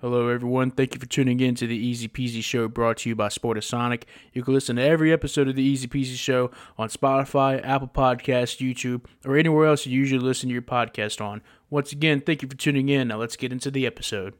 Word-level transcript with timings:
Hello, 0.00 0.28
everyone. 0.28 0.70
Thank 0.70 0.94
you 0.94 1.00
for 1.00 1.06
tuning 1.06 1.40
in 1.40 1.56
to 1.56 1.66
the 1.66 1.74
Easy 1.74 2.06
Peasy 2.06 2.40
Show 2.40 2.68
brought 2.68 2.98
to 2.98 3.08
you 3.08 3.16
by 3.16 3.26
Sportasonic. 3.26 4.04
You 4.32 4.44
can 4.44 4.54
listen 4.54 4.76
to 4.76 4.82
every 4.82 5.12
episode 5.12 5.48
of 5.48 5.56
the 5.56 5.62
Easy 5.64 5.88
Peasy 5.88 6.14
Show 6.14 6.52
on 6.76 6.88
Spotify, 6.88 7.60
Apple 7.66 7.88
Podcasts, 7.88 8.64
YouTube, 8.64 9.06
or 9.26 9.36
anywhere 9.36 9.66
else 9.66 9.86
you 9.86 9.98
usually 9.98 10.20
listen 10.20 10.50
to 10.50 10.52
your 10.52 10.62
podcast 10.62 11.20
on. 11.20 11.42
Once 11.68 11.90
again, 11.90 12.20
thank 12.20 12.42
you 12.42 12.48
for 12.48 12.54
tuning 12.56 12.88
in. 12.88 13.08
Now 13.08 13.16
let's 13.16 13.34
get 13.34 13.50
into 13.50 13.72
the 13.72 13.86
episode. 13.86 14.34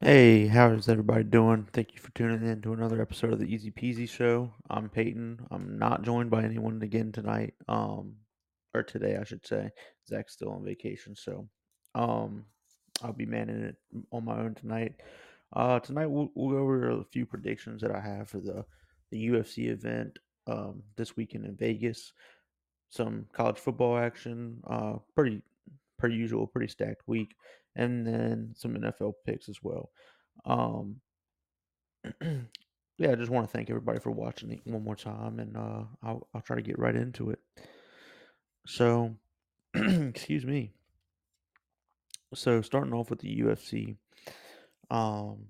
Hey, 0.00 0.46
how 0.46 0.70
is 0.70 0.88
everybody 0.88 1.24
doing? 1.24 1.68
Thank 1.74 1.92
you 1.92 2.00
for 2.00 2.10
tuning 2.12 2.48
in 2.48 2.62
to 2.62 2.72
another 2.72 3.02
episode 3.02 3.34
of 3.34 3.38
the 3.38 3.54
Easy 3.54 3.70
Peasy 3.70 4.08
Show. 4.08 4.50
I'm 4.70 4.88
Peyton. 4.88 5.46
I'm 5.50 5.78
not 5.78 6.04
joined 6.04 6.30
by 6.30 6.42
anyone 6.42 6.80
again 6.80 7.12
tonight, 7.12 7.52
um, 7.68 8.14
or 8.72 8.82
today, 8.82 9.18
I 9.20 9.24
should 9.24 9.46
say. 9.46 9.72
Zach's 10.08 10.32
still 10.32 10.52
on 10.52 10.64
vacation, 10.64 11.14
so 11.16 11.50
um, 11.94 12.46
I'll 13.02 13.12
be 13.12 13.26
manning 13.26 13.62
it 13.62 13.76
on 14.12 14.24
my 14.24 14.38
own 14.38 14.54
tonight. 14.54 14.94
Uh, 15.52 15.80
tonight 15.80 16.06
we'll, 16.06 16.30
we'll 16.34 16.50
go 16.50 16.58
over 16.58 16.90
a 16.90 17.04
few 17.04 17.26
predictions 17.26 17.82
that 17.82 17.90
I 17.90 18.00
have 18.00 18.28
for 18.28 18.38
the 18.38 18.64
the 19.10 19.28
UFC 19.28 19.68
event 19.68 20.18
um, 20.46 20.82
this 20.96 21.16
weekend 21.16 21.44
in 21.44 21.56
Vegas. 21.56 22.12
Some 22.90 23.26
college 23.32 23.58
football 23.58 23.96
action, 23.98 24.60
uh, 24.66 24.94
pretty 25.14 25.42
per 25.98 26.08
usual, 26.08 26.46
pretty 26.46 26.68
stacked 26.68 27.02
week, 27.06 27.34
and 27.76 28.06
then 28.06 28.52
some 28.56 28.74
NFL 28.74 29.14
picks 29.24 29.48
as 29.48 29.62
well. 29.62 29.90
Um, 30.44 30.96
yeah, 32.20 33.12
I 33.12 33.14
just 33.14 33.30
want 33.30 33.46
to 33.48 33.52
thank 33.52 33.70
everybody 33.70 33.98
for 34.00 34.10
watching 34.10 34.50
it 34.50 34.60
one 34.64 34.84
more 34.84 34.96
time, 34.96 35.38
and 35.38 35.56
uh, 35.56 35.84
I'll 36.02 36.28
I'll 36.34 36.40
try 36.40 36.56
to 36.56 36.62
get 36.62 36.78
right 36.78 36.96
into 36.96 37.30
it. 37.30 37.40
So, 38.66 39.14
excuse 39.74 40.44
me. 40.44 40.72
So 42.34 42.60
starting 42.62 42.92
off 42.92 43.10
with 43.10 43.20
the 43.20 43.40
UFC, 43.40 43.96
um, 44.90 45.46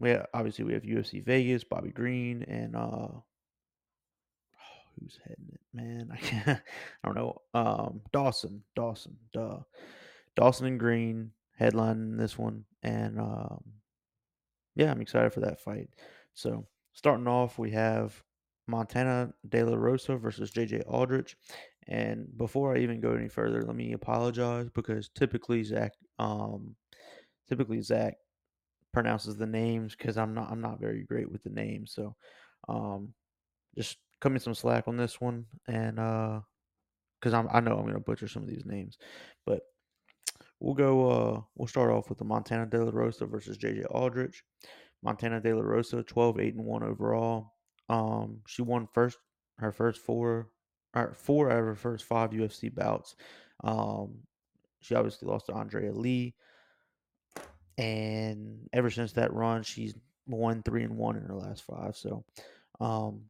we 0.00 0.10
have, 0.10 0.26
obviously 0.34 0.64
we 0.64 0.74
have 0.74 0.82
UFC 0.82 1.24
Vegas, 1.24 1.64
Bobby 1.64 1.90
Green, 1.90 2.42
and 2.44 2.74
uh, 2.74 3.08
who's 5.00 5.18
heading 5.26 5.48
it, 5.52 5.60
man? 5.72 6.10
I 6.12 6.16
can't, 6.16 6.60
I 7.04 7.06
don't 7.06 7.16
know. 7.16 7.40
Um, 7.54 8.00
Dawson, 8.12 8.62
Dawson, 8.74 9.16
duh, 9.32 9.58
Dawson 10.36 10.66
and 10.66 10.80
Green 10.80 11.30
headlining 11.60 12.18
this 12.18 12.38
one, 12.38 12.64
and 12.82 13.18
um, 13.18 13.62
yeah, 14.74 14.90
I'm 14.90 15.00
excited 15.00 15.32
for 15.32 15.40
that 15.40 15.60
fight. 15.60 15.88
So 16.34 16.66
starting 16.92 17.26
off, 17.26 17.58
we 17.58 17.70
have 17.72 18.22
Montana 18.68 19.32
De 19.48 19.64
La 19.64 19.76
Rosa 19.76 20.16
versus 20.16 20.50
JJ 20.50 20.84
Aldrich. 20.86 21.36
And 21.88 22.26
before 22.36 22.76
I 22.76 22.80
even 22.80 23.00
go 23.00 23.12
any 23.12 23.28
further, 23.28 23.62
let 23.62 23.74
me 23.74 23.92
apologize 23.94 24.68
because 24.74 25.08
typically 25.08 25.64
Zach, 25.64 25.92
um, 26.18 26.76
typically 27.48 27.80
Zach 27.80 28.14
pronounces 28.92 29.36
the 29.36 29.46
names 29.46 29.96
because 29.96 30.18
I'm 30.18 30.34
not 30.34 30.50
I'm 30.50 30.60
not 30.60 30.80
very 30.80 31.04
great 31.04 31.30
with 31.30 31.42
the 31.42 31.50
names. 31.50 31.92
So, 31.94 32.14
um, 32.68 33.14
just 33.76 33.96
cut 34.20 34.32
me 34.32 34.38
some 34.38 34.54
slack 34.54 34.84
on 34.86 34.98
this 34.98 35.20
one, 35.20 35.46
and 35.66 35.98
uh, 35.98 36.40
because 37.20 37.32
I'm 37.32 37.48
I 37.50 37.60
know 37.60 37.78
I'm 37.78 37.86
gonna 37.86 38.00
butcher 38.00 38.28
some 38.28 38.42
of 38.42 38.48
these 38.48 38.66
names, 38.66 38.98
but 39.46 39.62
we'll 40.60 40.74
go. 40.74 41.10
Uh, 41.10 41.40
we'll 41.56 41.68
start 41.68 41.90
off 41.90 42.10
with 42.10 42.18
the 42.18 42.24
Montana 42.24 42.66
De 42.66 42.84
La 42.84 42.90
Rosa 42.92 43.24
versus 43.24 43.56
JJ 43.56 43.86
Aldrich. 43.90 44.44
Montana 45.02 45.40
De 45.40 45.54
La 45.54 45.62
Rosa, 45.62 46.02
12, 46.02 46.40
8, 46.40 46.54
and 46.56 46.64
1 46.64 46.82
overall. 46.82 47.52
Um, 47.88 48.40
she 48.46 48.62
won 48.62 48.88
first 48.92 49.16
her 49.58 49.72
first 49.72 50.00
four 50.00 50.50
four 51.16 51.50
out 51.50 51.58
of 51.58 51.64
her 51.64 51.74
first 51.74 52.04
five 52.04 52.30
UFC 52.30 52.74
bouts. 52.74 53.16
Um, 53.64 54.18
she 54.80 54.94
obviously 54.94 55.28
lost 55.28 55.46
to 55.46 55.54
Andrea 55.54 55.92
Lee. 55.92 56.34
And 57.76 58.68
ever 58.72 58.90
since 58.90 59.12
that 59.12 59.32
run, 59.32 59.62
she's 59.62 59.94
won 60.26 60.62
three 60.62 60.82
and 60.84 60.96
one 60.96 61.16
in 61.16 61.22
her 61.24 61.34
last 61.34 61.62
five. 61.62 61.96
So 61.96 62.24
um 62.80 63.22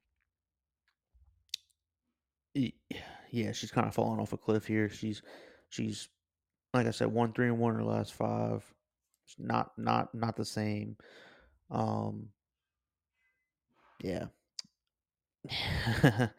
yeah, 2.55 3.53
she's 3.53 3.71
kind 3.71 3.87
of 3.87 3.95
falling 3.95 4.21
off 4.21 4.33
a 4.33 4.37
cliff 4.37 4.67
here. 4.67 4.89
She's 4.89 5.23
she's 5.69 6.09
like 6.75 6.87
I 6.87 6.91
said, 6.91 7.09
one 7.09 7.33
three 7.33 7.47
and 7.47 7.59
one 7.59 7.75
in 7.75 7.81
her 7.81 7.84
last 7.84 8.15
five. 8.15 8.65
not 9.39 9.73
not 9.77 10.15
not 10.15 10.37
the 10.37 10.45
same. 10.45 10.97
Um 11.71 12.28
yeah. 14.03 14.27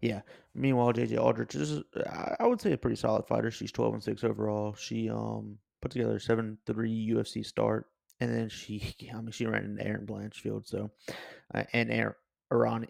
yeah. 0.00 0.20
Meanwhile, 0.54 0.92
JJ 0.92 1.18
Aldrich 1.18 1.54
is, 1.54 1.82
I 2.40 2.46
would 2.46 2.60
say, 2.60 2.72
a 2.72 2.78
pretty 2.78 2.96
solid 2.96 3.26
fighter. 3.26 3.50
She's 3.50 3.72
12 3.72 3.94
and 3.94 4.02
6 4.02 4.24
overall. 4.24 4.74
She 4.74 5.08
um 5.08 5.58
put 5.80 5.92
together 5.92 6.18
7 6.18 6.58
3 6.66 7.08
UFC 7.10 7.44
start. 7.44 7.86
And 8.20 8.34
then 8.34 8.48
she, 8.48 8.94
I 9.14 9.20
mean, 9.20 9.30
she 9.30 9.46
ran 9.46 9.64
into 9.64 9.86
Erin 9.86 10.06
Blanchfield. 10.06 10.66
So, 10.66 10.90
uh, 11.54 11.64
and 11.72 11.90
Aaron, 11.90 12.14
Iran, 12.50 12.86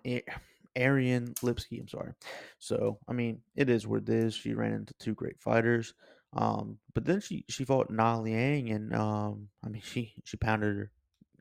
Ariane 0.76 1.34
Lipski, 1.42 1.80
I'm 1.80 1.88
sorry. 1.88 2.12
So, 2.58 2.98
I 3.08 3.12
mean, 3.12 3.40
it 3.56 3.68
is 3.68 3.86
what 3.86 4.02
it 4.02 4.08
is. 4.08 4.34
She 4.34 4.54
ran 4.54 4.72
into 4.72 4.94
two 4.94 5.14
great 5.14 5.40
fighters. 5.40 5.94
Um, 6.34 6.78
but 6.94 7.04
then 7.04 7.20
she 7.20 7.44
she 7.48 7.64
fought 7.64 7.90
Na 7.90 8.18
Liang, 8.18 8.70
and 8.70 8.94
um, 8.94 9.48
I 9.64 9.68
mean, 9.68 9.82
she 9.82 10.14
she 10.24 10.36
pounded 10.36 10.76
her, 10.76 10.90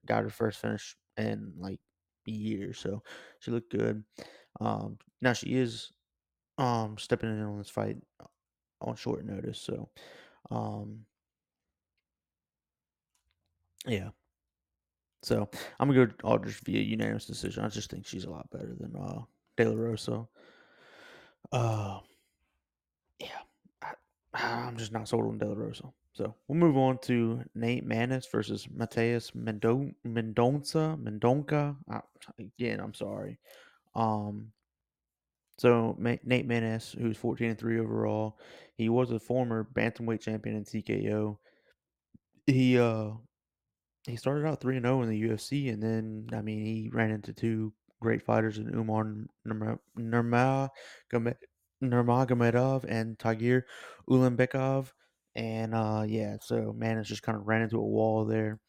got 0.05 0.23
her 0.23 0.29
first 0.29 0.59
finish 0.59 0.95
in 1.17 1.53
like 1.57 1.79
year, 2.31 2.73
so 2.73 3.03
she 3.39 3.51
looked 3.51 3.71
good. 3.71 4.03
Um, 4.59 4.97
now 5.21 5.33
she 5.33 5.55
is 5.55 5.91
um 6.57 6.97
stepping 6.97 7.29
in 7.29 7.41
on 7.43 7.57
this 7.57 7.69
fight 7.69 7.97
on 8.81 8.95
short 8.95 9.25
notice, 9.25 9.59
so 9.59 9.89
um 10.51 11.05
yeah. 13.85 14.09
So 15.23 15.49
I'm 15.79 15.89
gonna 15.89 16.07
go 16.07 16.13
Aldrich 16.23 16.61
via 16.63 16.81
unanimous 16.81 17.25
decision. 17.25 17.63
I 17.63 17.69
just 17.69 17.89
think 17.89 18.05
she's 18.05 18.25
a 18.25 18.29
lot 18.29 18.49
better 18.51 18.75
than 18.79 18.95
uh 18.95 19.21
De 19.57 19.66
La 19.66 19.75
Rosa. 19.75 20.27
Uh 21.51 21.99
yeah. 23.19 23.39
I, 23.81 23.93
I'm 24.33 24.77
just 24.77 24.91
not 24.91 25.07
sold 25.07 25.25
on 25.25 25.37
De 25.37 25.47
La 25.47 25.55
Rosa. 25.55 25.91
So 26.17 26.33
we'll 26.47 26.57
move 26.57 26.78
on 26.78 26.97
to 27.03 27.44
Nate 27.53 27.88
Maness 27.88 28.25
versus 28.31 28.67
Mateus 28.73 29.29
Mendonça. 29.35 29.95
Mendonca. 30.03 31.75
Uh, 31.91 32.01
again, 32.39 32.79
I'm 32.79 32.95
sorry. 32.95 33.38
Um, 33.94 34.51
so 35.59 35.95
Nate 36.00 36.47
Maness, 36.47 37.00
who's 37.00 37.17
14 37.17 37.51
and 37.51 37.59
three 37.59 37.79
overall, 37.79 38.39
he 38.78 38.89
was 38.89 39.11
a 39.11 39.19
former 39.19 39.67
bantamweight 39.75 40.22
champion 40.22 40.55
in 40.55 40.63
TKO. 40.63 41.38
He 42.47 42.79
uh 42.79 43.11
he 44.07 44.16
started 44.16 44.47
out 44.47 44.59
three 44.59 44.78
and 44.78 44.85
zero 44.85 45.03
in 45.03 45.09
the 45.09 45.22
UFC, 45.22 45.72
and 45.72 45.84
then 45.84 46.29
I 46.34 46.41
mean 46.41 46.66
he 46.66 46.89
ran 46.91 47.11
into 47.11 47.31
two 47.31 47.73
great 48.01 48.23
fighters 48.23 48.57
in 48.57 48.73
Umar 48.73 49.05
Nurmagomedov 51.84 52.85
and 52.88 53.19
Tagir 53.19 53.63
Ulanbekov 54.09 54.94
and 55.37 55.75
uh, 55.75 56.03
yeah, 56.07 56.37
so 56.41 56.73
Maness 56.77 57.05
just 57.05 57.21
kind 57.23 57.37
of 57.37 57.47
ran 57.47 57.61
into 57.61 57.77
a 57.77 57.85
wall 57.85 58.25
there. 58.25 58.59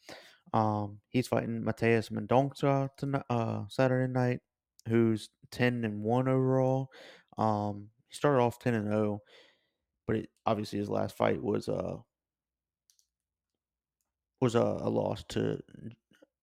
Um, 0.52 1.00
he's 1.08 1.26
fighting 1.26 1.64
Mateus 1.64 2.10
Mendonça 2.10 2.90
tonight, 2.98 3.24
uh, 3.30 3.64
Saturday 3.68 4.12
night, 4.12 4.40
who's 4.86 5.30
ten 5.50 5.84
and 5.84 6.02
one 6.02 6.28
overall. 6.28 6.90
Um, 7.38 7.88
he 8.08 8.14
started 8.14 8.42
off 8.42 8.58
ten 8.58 8.74
and 8.74 8.88
zero, 8.88 9.22
but 10.06 10.16
it, 10.16 10.30
obviously 10.46 10.78
his 10.78 10.90
last 10.90 11.16
fight 11.16 11.42
was 11.42 11.68
uh 11.70 11.96
was 14.40 14.54
a, 14.54 14.60
a 14.60 14.90
loss 14.90 15.24
to 15.30 15.62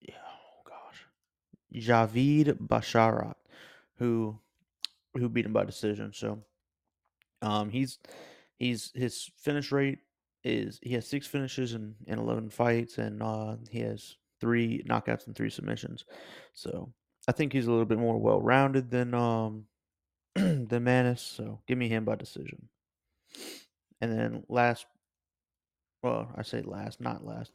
oh 0.10 0.62
gosh 0.68 1.08
Javid 1.74 2.58
Basharat, 2.68 3.36
who 4.00 4.40
who 5.14 5.30
beat 5.30 5.46
him 5.46 5.54
by 5.54 5.66
decision. 5.66 6.14
So 6.14 6.44
um, 7.44 7.70
he's 7.70 8.00
he's 8.58 8.92
his 8.96 9.30
finish 9.38 9.72
rate 9.72 10.00
is 10.46 10.80
he 10.82 10.94
has 10.94 11.08
six 11.08 11.28
finishes 11.28 11.74
in, 11.74 11.96
in 12.08 12.20
11 12.20 12.50
fights 12.50 12.98
and 12.98 13.22
uh, 13.22 13.56
he 13.70 13.80
has 13.80 14.16
three 14.40 14.84
knockouts 14.88 15.28
and 15.28 15.36
three 15.36 15.50
submissions. 15.50 16.06
So 16.54 16.94
I 17.28 17.32
think 17.32 17.52
he's 17.52 17.68
a 17.68 17.72
little 17.72 17.86
bit 17.86 17.98
more 17.98 18.18
well 18.18 18.42
rounded 18.42 18.92
than 18.92 19.14
um 19.14 19.66
than 20.36 20.68
Maness. 20.70 21.20
So 21.20 21.62
give 21.68 21.78
me 21.78 21.90
him 21.90 22.06
by 22.06 22.16
decision. 22.16 22.70
And 24.02 24.12
then 24.12 24.44
last, 24.50 24.86
well, 26.04 26.30
I 26.36 26.44
say 26.44 26.62
last, 26.62 27.02
not 27.02 27.26
last. 27.26 27.54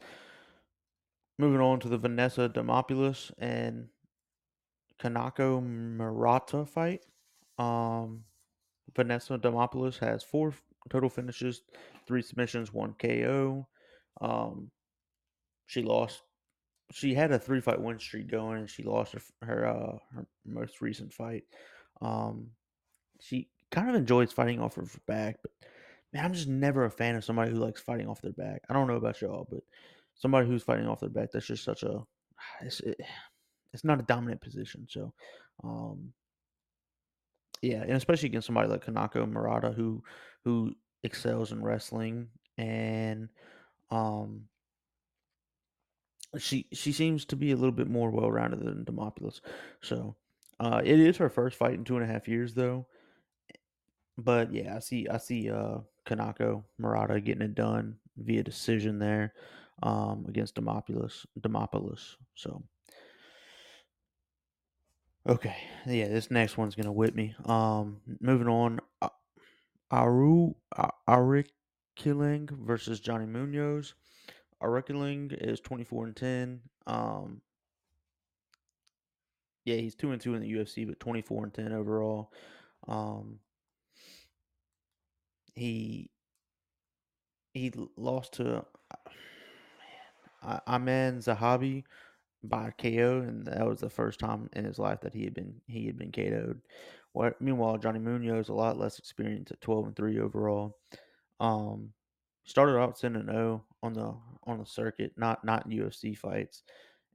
Moving 1.39 1.61
on 1.61 1.81
to 1.81 1.89
the 1.89 1.99
Vanessa 1.99 2.49
Demopoulos 2.49 3.31
and 3.39 3.89
Kanako 5.01 5.63
Murata 5.63 6.67
fight. 6.67 7.05
Um, 7.59 8.25
Vanessa 8.97 9.39
Demopoulos 9.39 9.99
has 9.99 10.23
four 10.23 10.53
total 10.89 11.09
finishes, 11.09 11.63
three 12.11 12.23
submissions, 12.23 12.73
one 12.73 12.93
KO. 13.01 13.69
Um, 14.21 14.73
she 15.67 15.83
lost. 15.83 16.23
She 16.91 17.15
had 17.15 17.31
a 17.31 17.39
three 17.39 17.61
fight 17.61 17.81
win 17.81 18.01
streak 18.01 18.29
going, 18.29 18.59
and 18.59 18.69
she 18.69 18.83
lost 18.83 19.13
her 19.13 19.21
her, 19.43 19.67
uh, 19.69 19.99
her 20.13 20.27
most 20.45 20.81
recent 20.81 21.13
fight. 21.13 21.45
Um, 22.03 22.49
she 23.21 23.49
kind 23.71 23.89
of 23.89 23.95
enjoys 23.95 24.33
fighting 24.33 24.61
off 24.61 24.77
of 24.77 24.93
her 24.93 25.01
back, 25.07 25.37
but 25.41 25.53
man, 26.13 26.25
I'm 26.25 26.33
just 26.33 26.49
never 26.49 26.85
a 26.85 26.91
fan 26.91 27.15
of 27.15 27.25
somebody 27.25 27.53
who 27.53 27.59
likes 27.59 27.81
fighting 27.81 28.09
off 28.09 28.21
their 28.21 28.33
back. 28.33 28.63
I 28.69 28.73
don't 28.73 28.89
know 28.89 28.97
about 28.97 29.21
y'all, 29.21 29.47
but 29.49 29.61
somebody 30.17 30.49
who's 30.49 30.65
fighting 30.65 30.89
off 30.89 30.99
their 30.99 31.11
back. 31.11 31.31
That's 31.33 31.47
just 31.47 31.63
such 31.63 31.85
a 31.85 32.03
it's 32.61 32.81
it, 32.81 33.01
it's 33.73 33.85
not 33.85 34.01
a 34.01 34.05
dominant 34.05 34.41
position. 34.41 34.85
So, 34.91 35.15
um, 35.63 36.13
yeah, 37.63 37.83
and 37.83 37.93
especially 37.93 38.31
against 38.31 38.47
somebody 38.47 38.69
like 38.69 38.85
Kanako 38.85 39.31
Murata 39.31 39.71
who 39.71 40.03
who 40.45 40.75
excels 41.03 41.53
in 41.53 41.63
wrestling 41.63 42.29
and 42.59 43.29
um 43.91 44.43
she 46.39 46.67
she 46.73 46.93
seems 46.93 47.25
to 47.25 47.37
be 47.37 47.51
a 47.53 47.57
little 47.57 47.73
bit 47.73 47.89
more 47.89 48.11
well 48.11 48.31
rounded 48.31 48.61
than 48.61 48.85
Demopoulos. 48.85 49.41
So 49.83 50.15
uh 50.61 50.81
it 50.85 51.01
is 51.01 51.17
her 51.17 51.29
first 51.29 51.57
fight 51.57 51.75
in 51.75 51.85
two 51.85 51.97
and 51.97 52.05
a 52.05 52.13
half 52.13 52.29
years 52.29 52.55
though. 52.55 52.87
But 54.17 54.53
yeah, 54.53 54.77
I 54.77 54.79
see 54.81 55.09
I 55.09 55.17
see 55.17 55.51
uh 55.51 55.79
Kanako 56.07 56.65
Murata 56.79 57.21
getting 57.21 57.43
it 57.43 57.55
done 57.55 57.97
via 58.17 58.43
decision 58.43 58.99
there 58.99 59.33
um 59.83 60.27
against 60.29 60.55
Demopoulos 60.55 61.27
Demopoulos. 61.41 62.17
So 62.35 62.63
Okay. 65.29 65.57
Yeah, 65.87 66.09
this 66.09 66.31
next 66.31 66.57
one's 66.57 66.75
gonna 66.75 66.93
whip 66.93 67.15
me. 67.15 67.35
Um 67.45 68.01
moving 68.21 68.49
on. 68.49 68.81
Aru 69.91 70.55
Aoriqileng 71.09 72.51
versus 72.51 73.01
Johnny 73.01 73.27
Munoz. 73.27 73.95
Aoriqileng 74.63 75.33
is 75.33 75.61
24 75.61 76.07
and 76.07 76.17
10. 76.17 76.61
Um, 76.87 77.41
yeah, 79.65 79.77
he's 79.77 79.95
two 79.95 80.13
and 80.13 80.21
two 80.21 80.35
in 80.35 80.43
the 80.43 80.53
UFC, 80.53 80.87
but 80.87 81.01
24 81.01 81.45
and 81.45 81.55
10 81.55 81.73
overall. 81.73 82.33
Um, 82.89 83.41
he 85.55 86.11
he 87.53 87.73
lost 87.97 88.35
to 88.35 88.65
uh, 90.43 90.61
Aiemann 90.67 91.19
Zahabi 91.19 91.85
by 92.43 92.71
KO, 92.79 93.21
and 93.27 93.47
that 93.47 93.67
was 93.67 93.81
the 93.81 93.91
first 93.91 94.19
time 94.21 94.49
in 94.55 94.65
his 94.65 94.79
life 94.79 95.01
that 95.03 95.15
he 95.15 95.25
had 95.25 95.35
been 95.35 95.61
he 95.67 95.87
had 95.87 95.99
been 95.99 96.13
KO'd. 96.13 96.61
Meanwhile, 97.41 97.79
Johnny 97.79 97.99
Munoz 97.99 98.47
is 98.47 98.49
a 98.49 98.55
lot 98.55 98.79
less 98.79 98.99
experience 98.99 99.51
at 99.51 99.61
12 99.61 99.87
and 99.89 99.97
3 99.97 100.21
overall. 100.21 100.77
Um, 101.41 101.93
started 102.45 102.79
out 102.79 102.99
10 102.99 103.17
and 103.17 103.29
0 103.29 103.65
on 103.83 103.93
the 103.95 104.15
on 104.45 104.59
the 104.59 104.67
circuit, 104.67 105.13
not 105.17 105.45
not 105.45 105.69
UFC 105.69 106.17
fights, 106.17 106.63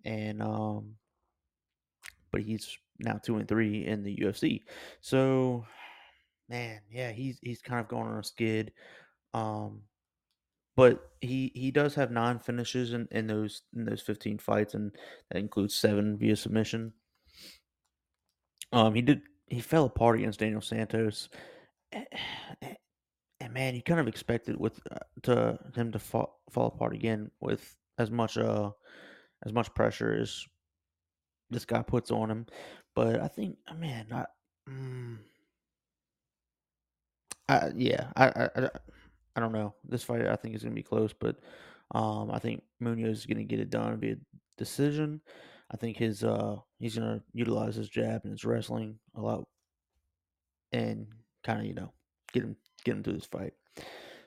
and 0.03 0.41
um, 0.41 0.95
but 2.31 2.41
he's 2.41 2.77
now 2.99 3.19
two 3.23 3.37
and 3.37 3.47
three 3.47 3.85
in 3.85 4.03
the 4.03 4.15
UFC. 4.17 4.61
So, 5.01 5.65
man, 6.49 6.81
yeah, 6.89 7.11
he's 7.11 7.39
he's 7.41 7.61
kind 7.61 7.79
of 7.79 7.87
going 7.87 8.07
on 8.07 8.19
a 8.19 8.23
skid. 8.23 8.73
Um, 9.33 9.81
but 10.75 11.11
he 11.21 11.51
he 11.55 11.71
does 11.71 11.95
have 11.95 12.11
nine 12.11 12.39
finishes 12.39 12.93
in, 12.93 13.07
in 13.11 13.27
those 13.27 13.63
in 13.75 13.85
those 13.85 14.01
15 14.01 14.37
fights 14.39 14.73
and 14.73 14.91
that 15.31 15.39
includes 15.39 15.73
seven 15.73 16.17
via 16.17 16.35
submission 16.35 16.93
um 18.73 18.93
he 18.93 19.01
did 19.01 19.21
he 19.47 19.59
fell 19.59 19.85
apart 19.85 20.17
against 20.17 20.39
daniel 20.39 20.61
santos 20.61 21.29
and 21.91 23.53
man 23.53 23.75
you 23.75 23.81
kind 23.81 23.99
of 23.99 24.07
expected 24.07 24.57
with 24.59 24.79
uh, 24.91 24.97
to 25.23 25.57
him 25.75 25.91
to 25.91 25.99
fall, 25.99 26.39
fall 26.49 26.67
apart 26.67 26.93
again 26.93 27.29
with 27.41 27.75
as 27.97 28.09
much 28.09 28.37
uh 28.37 28.69
as 29.45 29.53
much 29.53 29.73
pressure 29.73 30.13
as 30.13 30.45
this 31.49 31.65
guy 31.65 31.81
puts 31.81 32.11
on 32.11 32.29
him 32.29 32.45
but 32.95 33.19
i 33.21 33.27
think 33.27 33.57
man 33.77 34.07
i 34.11 34.25
mm, 34.69 35.17
I, 37.47 37.71
yeah, 37.75 38.07
I, 38.15 38.49
I, 38.55 38.69
I 39.35 39.39
don't 39.39 39.51
know. 39.51 39.73
This 39.87 40.03
fight 40.03 40.25
I 40.25 40.35
think 40.35 40.55
is 40.55 40.63
going 40.63 40.73
to 40.73 40.79
be 40.79 40.83
close, 40.83 41.13
but 41.13 41.37
um, 41.93 42.31
I 42.31 42.39
think 42.39 42.63
Munoz 42.79 43.19
is 43.19 43.25
going 43.25 43.37
to 43.37 43.43
get 43.43 43.59
it 43.59 43.69
done 43.69 43.99
via 43.99 44.15
decision. 44.57 45.21
I 45.71 45.77
think 45.77 45.97
his 45.97 46.23
uh, 46.23 46.57
he's 46.77 46.95
to 46.95 47.23
utilize 47.33 47.75
his 47.75 47.89
jab 47.89 48.21
and 48.23 48.31
his 48.31 48.45
wrestling 48.45 48.99
a 49.15 49.21
lot, 49.21 49.47
and 50.71 51.07
kind 51.43 51.59
of 51.59 51.65
you 51.65 51.73
know 51.73 51.91
get 52.31 52.43
him 52.43 52.55
get 52.83 52.95
him 52.95 53.03
through 53.03 53.13
this 53.13 53.25
fight. 53.25 53.53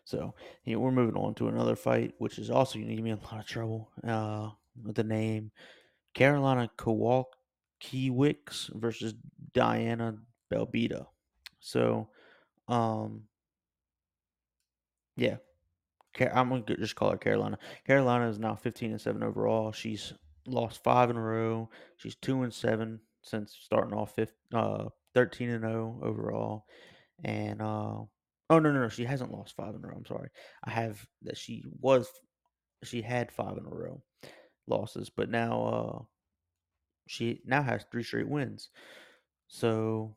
So 0.04 0.34
you 0.64 0.74
know, 0.74 0.80
we're 0.80 0.90
moving 0.90 1.20
on 1.20 1.34
to 1.34 1.48
another 1.48 1.76
fight, 1.76 2.14
which 2.18 2.38
is 2.38 2.50
also 2.50 2.78
to 2.78 2.84
give 2.84 3.04
me 3.04 3.10
a 3.10 3.16
lot 3.16 3.40
of 3.40 3.46
trouble 3.46 3.90
uh, 4.06 4.50
with 4.84 4.96
the 4.96 5.04
name 5.04 5.52
Karolina 6.14 6.68
Kowalkiewicz 6.76 8.74
versus 8.74 9.14
Diana 9.52 10.16
Belbita. 10.52 11.06
So, 11.60 12.08
um, 12.66 13.24
yeah. 15.16 15.36
I'm 16.34 16.64
to 16.64 16.76
just 16.76 16.96
call 16.96 17.12
her 17.12 17.18
Karolina. 17.18 17.58
Karolina 17.88 18.28
is 18.28 18.40
now 18.40 18.56
15 18.56 18.90
and 18.90 19.00
7 19.00 19.22
overall. 19.22 19.70
She's 19.70 20.12
lost 20.50 20.82
five 20.82 21.10
in 21.10 21.16
a 21.16 21.22
row. 21.22 21.68
She's 21.96 22.16
2 22.16 22.42
and 22.42 22.52
7 22.52 23.00
since 23.22 23.56
starting 23.60 23.94
off 23.96 24.14
15, 24.14 24.34
uh, 24.54 24.84
13 25.14 25.50
and 25.50 25.64
0 25.64 26.00
overall. 26.02 26.64
And, 27.24 27.60
uh, 27.60 27.64
oh, 27.96 28.08
no, 28.50 28.58
no, 28.58 28.80
no. 28.80 28.88
She 28.88 29.04
hasn't 29.04 29.32
lost 29.32 29.56
five 29.56 29.74
in 29.74 29.84
a 29.84 29.88
row. 29.88 29.94
I'm 29.96 30.06
sorry. 30.06 30.30
I 30.64 30.70
have 30.70 31.04
that 31.22 31.36
she 31.36 31.64
was, 31.80 32.08
she 32.84 33.02
had 33.02 33.32
five 33.32 33.56
in 33.56 33.66
a 33.66 33.74
row 33.74 34.02
losses, 34.66 35.10
but 35.10 35.30
now, 35.30 35.62
uh, 35.62 36.02
she 37.06 37.40
now 37.44 37.62
has 37.62 37.84
three 37.90 38.02
straight 38.02 38.28
wins. 38.28 38.68
So, 39.48 40.16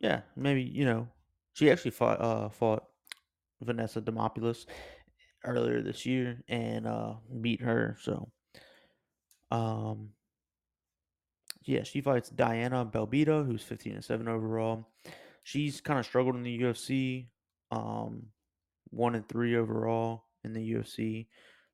yeah, 0.00 0.22
maybe, 0.36 0.62
you 0.62 0.84
know, 0.84 1.08
she 1.54 1.70
actually 1.70 1.90
fought, 1.90 2.20
uh, 2.20 2.48
fought 2.48 2.84
Vanessa 3.60 4.00
Demopoulos 4.00 4.66
earlier 5.44 5.82
this 5.82 6.06
year 6.06 6.42
and 6.48 6.86
uh, 6.86 7.14
beat 7.40 7.60
her. 7.60 7.96
So, 8.00 8.30
um, 9.50 10.10
yeah, 11.64 11.82
she 11.82 12.00
fights 12.00 12.30
Diana 12.30 12.86
Belbita, 12.86 13.46
who's 13.46 13.62
15 13.62 13.94
and 13.94 14.04
7 14.04 14.26
overall. 14.28 14.88
She's 15.42 15.80
kind 15.80 15.98
of 15.98 16.06
struggled 16.06 16.34
in 16.34 16.42
the 16.42 16.60
UFC, 16.60 17.26
um, 17.70 18.26
1 18.90 19.14
and 19.14 19.28
3 19.28 19.56
overall 19.56 20.24
in 20.44 20.52
the 20.52 20.72
UFC. 20.72 21.26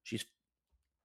She's, 0.03 0.25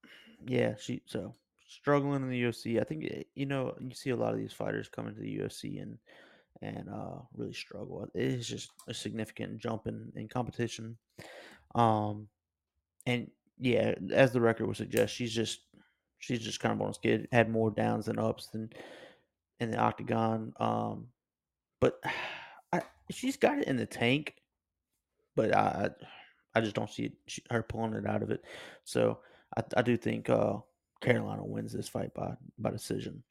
yeah, 0.48 0.74
she, 0.80 1.02
so 1.06 1.36
struggling 1.68 2.24
in 2.24 2.30
the 2.30 2.44
UFC. 2.44 2.82
I 2.82 2.84
think, 2.84 3.06
eh, 3.06 3.24
you 3.36 3.46
know, 3.46 3.76
you 3.80 3.94
see 3.94 4.10
a 4.10 4.16
lot 4.16 4.34
of 4.34 4.40
these 4.40 4.54
fighters 4.54 4.90
come 4.90 5.08
into 5.08 5.22
the 5.22 5.38
UFC 5.38 5.82
and, 5.82 5.98
and 6.62 6.90
uh, 6.90 7.20
really 7.36 7.54
struggle. 7.54 8.08
It 8.16 8.22
is 8.22 8.48
just 8.48 8.72
a 8.88 8.94
significant 8.94 9.60
jump 9.60 9.88
in, 9.88 10.12
in 10.16 10.28
competition. 10.28 10.98
Um, 11.76 12.28
and 13.06 13.30
yeah, 13.60 13.94
as 14.12 14.32
the 14.32 14.42
record 14.42 14.66
would 14.66 14.78
suggest, 14.78 15.14
she's 15.14 15.34
just 15.34 15.60
she's 16.20 16.40
just 16.40 16.60
kind 16.60 16.74
of 16.74 16.82
on 16.82 16.92
a 16.92 16.94
skid. 16.94 17.28
Had 17.32 17.50
more 17.50 17.72
downs 17.72 18.06
than 18.06 18.20
ups 18.20 18.48
than 18.48 18.70
in 19.60 19.72
the 19.72 19.78
octagon. 19.78 20.54
Um, 20.60 21.08
but 21.82 22.00
I, 22.74 22.82
she's 23.10 23.38
got 23.38 23.58
it 23.58 23.68
in 23.68 23.78
the 23.78 23.86
tank, 23.86 24.36
but 25.36 25.56
I 25.56 25.90
I 26.54 26.62
just 26.62 26.76
don't 26.76 26.90
see 26.90 27.06
it, 27.06 27.14
she, 27.28 27.42
her 27.50 27.64
pulling 27.64 27.94
it 27.94 28.08
out 28.08 28.24
of 28.24 28.32
it. 28.32 28.44
So 28.84 29.20
I, 29.58 29.64
I 29.78 29.82
do 29.82 29.98
think 29.98 30.30
uh, 30.30 30.58
Karolina 31.02 31.46
wins 31.46 31.74
this 31.74 31.90
fight 31.90 32.14
by 32.14 32.34
by 32.58 32.72
decision. 32.72 33.24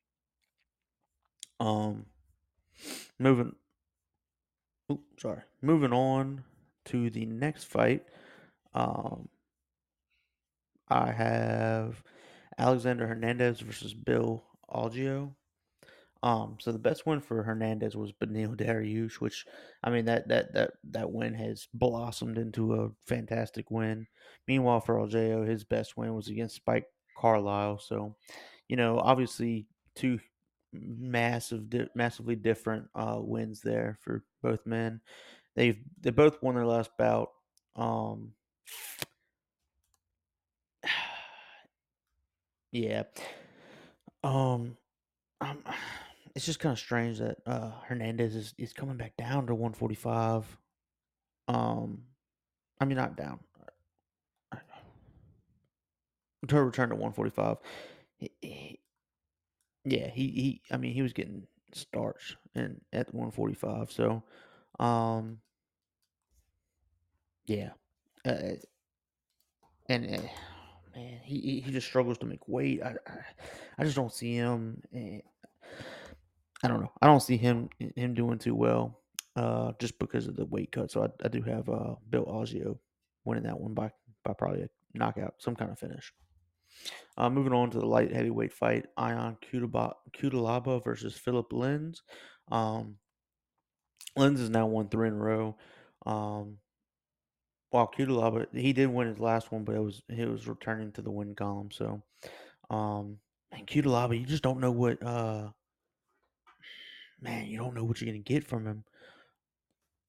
Um, 1.60 2.06
moving. 3.18 3.54
Oops, 4.90 5.22
sorry. 5.22 5.42
Moving 5.60 5.92
on 5.92 6.44
to 6.86 7.10
the 7.10 7.26
next 7.26 7.64
fight. 7.64 8.04
Um, 8.74 9.28
I 10.88 11.12
have 11.12 12.02
Alexander 12.58 13.06
Hernandez 13.06 13.60
versus 13.60 13.94
Bill 13.94 14.44
Algeo. 14.70 15.34
Um, 16.22 16.56
so 16.60 16.72
the 16.72 16.78
best 16.78 17.06
win 17.06 17.20
for 17.20 17.44
Hernandez 17.44 17.96
was 17.96 18.12
Beneil 18.12 18.56
Dariush, 18.56 19.14
which 19.14 19.46
I 19.84 19.90
mean 19.90 20.04
that 20.06 20.26
that 20.28 20.52
that 20.52 20.72
that 20.90 21.12
win 21.12 21.32
has 21.34 21.68
blossomed 21.72 22.38
into 22.38 22.74
a 22.74 22.90
fantastic 23.06 23.70
win. 23.70 24.06
Meanwhile, 24.48 24.80
for 24.80 24.96
Algeo, 24.96 25.46
his 25.46 25.62
best 25.62 25.96
win 25.96 26.14
was 26.14 26.28
against 26.28 26.56
Spike 26.56 26.86
Carlyle. 27.16 27.78
So, 27.78 28.16
you 28.68 28.76
know, 28.76 28.98
obviously 28.98 29.66
two 29.94 30.18
massive, 30.72 31.70
di- 31.70 31.88
massively 31.94 32.36
different 32.36 32.88
uh, 32.94 33.18
wins 33.20 33.60
there 33.60 33.98
for 34.00 34.24
both 34.42 34.66
men. 34.66 35.00
They've 35.54 35.78
they 36.00 36.10
both 36.10 36.42
won 36.42 36.56
their 36.56 36.66
last 36.66 36.90
bout. 36.98 37.30
Um, 37.76 38.32
yeah. 42.72 43.04
Um, 44.22 44.76
um, 45.40 45.58
it's 46.34 46.46
just 46.46 46.60
kind 46.60 46.72
of 46.72 46.78
strange 46.78 47.18
that 47.18 47.38
uh, 47.46 47.70
Hernandez 47.86 48.34
is, 48.34 48.54
is 48.58 48.72
coming 48.72 48.96
back 48.96 49.16
down 49.16 49.46
to 49.46 49.54
145. 49.54 50.44
Um, 51.48 52.02
I 52.80 52.84
mean, 52.84 52.96
not 52.96 53.16
down. 53.16 53.40
To 56.46 56.62
return 56.62 56.90
to 56.90 56.94
145. 56.94 57.56
He, 58.16 58.30
he, 58.40 58.80
yeah, 59.84 60.08
he, 60.08 60.28
he 60.28 60.62
I 60.70 60.76
mean 60.76 60.92
he 60.92 61.02
was 61.02 61.12
getting 61.12 61.48
starts 61.72 62.36
and 62.54 62.80
at 62.92 63.12
145. 63.12 63.90
So, 63.90 64.22
um, 64.78 65.38
yeah, 67.46 67.70
uh, 68.24 68.54
and 69.88 70.14
uh, 70.14 70.28
man, 70.94 71.20
he 71.24 71.62
he 71.64 71.70
just 71.72 71.86
struggles 71.86 72.18
to 72.18 72.26
make 72.26 72.46
weight. 72.48 72.82
I 72.82 72.94
I, 73.06 73.18
I 73.78 73.84
just 73.84 73.96
don't 73.96 74.12
see 74.12 74.34
him. 74.34 74.82
Eh, 74.94 75.20
I 76.62 76.68
don't 76.68 76.80
know. 76.80 76.92
I 77.00 77.06
don't 77.06 77.22
see 77.22 77.36
him 77.36 77.68
him 77.78 78.14
doing 78.14 78.38
too 78.38 78.54
well, 78.54 79.00
uh, 79.36 79.72
just 79.80 79.98
because 79.98 80.26
of 80.26 80.36
the 80.36 80.46
weight 80.46 80.72
cut. 80.72 80.90
So 80.90 81.04
I, 81.04 81.08
I 81.24 81.28
do 81.28 81.42
have 81.42 81.68
uh, 81.68 81.94
Bill 82.10 82.26
Algeo 82.26 82.78
winning 83.24 83.44
that 83.44 83.60
one 83.60 83.74
by 83.74 83.90
by 84.24 84.32
probably 84.32 84.62
a 84.62 84.68
knockout, 84.94 85.34
some 85.38 85.56
kind 85.56 85.70
of 85.70 85.78
finish. 85.78 86.12
Uh, 87.16 87.30
moving 87.30 87.52
on 87.52 87.70
to 87.70 87.78
the 87.78 87.86
light 87.86 88.12
heavyweight 88.12 88.52
fight, 88.52 88.86
Ion 88.96 89.36
Cutelaba 89.42 90.82
versus 90.84 91.16
Philip 91.16 91.50
Lins. 91.50 92.02
Um, 92.50 92.96
Lins 94.16 94.38
has 94.38 94.50
now 94.50 94.66
won 94.66 94.88
three 94.88 95.08
in 95.08 95.14
a 95.14 95.16
row. 95.16 95.56
Um, 96.06 96.58
while 97.70 97.86
Cutelaba, 97.86 98.46
he 98.54 98.72
did 98.72 98.86
win 98.86 99.08
his 99.08 99.18
last 99.18 99.52
one, 99.52 99.64
but 99.64 99.74
it 99.74 99.82
was 99.82 100.02
he 100.08 100.24
was 100.24 100.48
returning 100.48 100.92
to 100.92 101.02
the 101.02 101.10
win 101.10 101.34
column. 101.34 101.70
So, 101.70 102.02
um, 102.70 103.18
and 103.52 103.66
Cutelaba, 103.66 104.18
you 104.18 104.26
just 104.26 104.42
don't 104.42 104.60
know 104.60 104.72
what 104.72 105.02
uh 105.02 105.48
man, 107.20 107.46
you 107.46 107.58
don't 107.58 107.74
know 107.74 107.84
what 107.84 108.00
you're 108.00 108.10
gonna 108.10 108.18
get 108.18 108.44
from 108.44 108.66
him. 108.66 108.84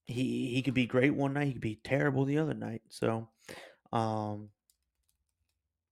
He 0.05 0.53
he 0.53 0.61
could 0.61 0.73
be 0.73 0.85
great 0.85 1.13
one 1.13 1.33
night, 1.33 1.47
he 1.47 1.53
could 1.53 1.61
be 1.61 1.79
terrible 1.83 2.25
the 2.25 2.37
other 2.37 2.53
night. 2.53 2.81
So, 2.89 3.27
um, 3.91 4.49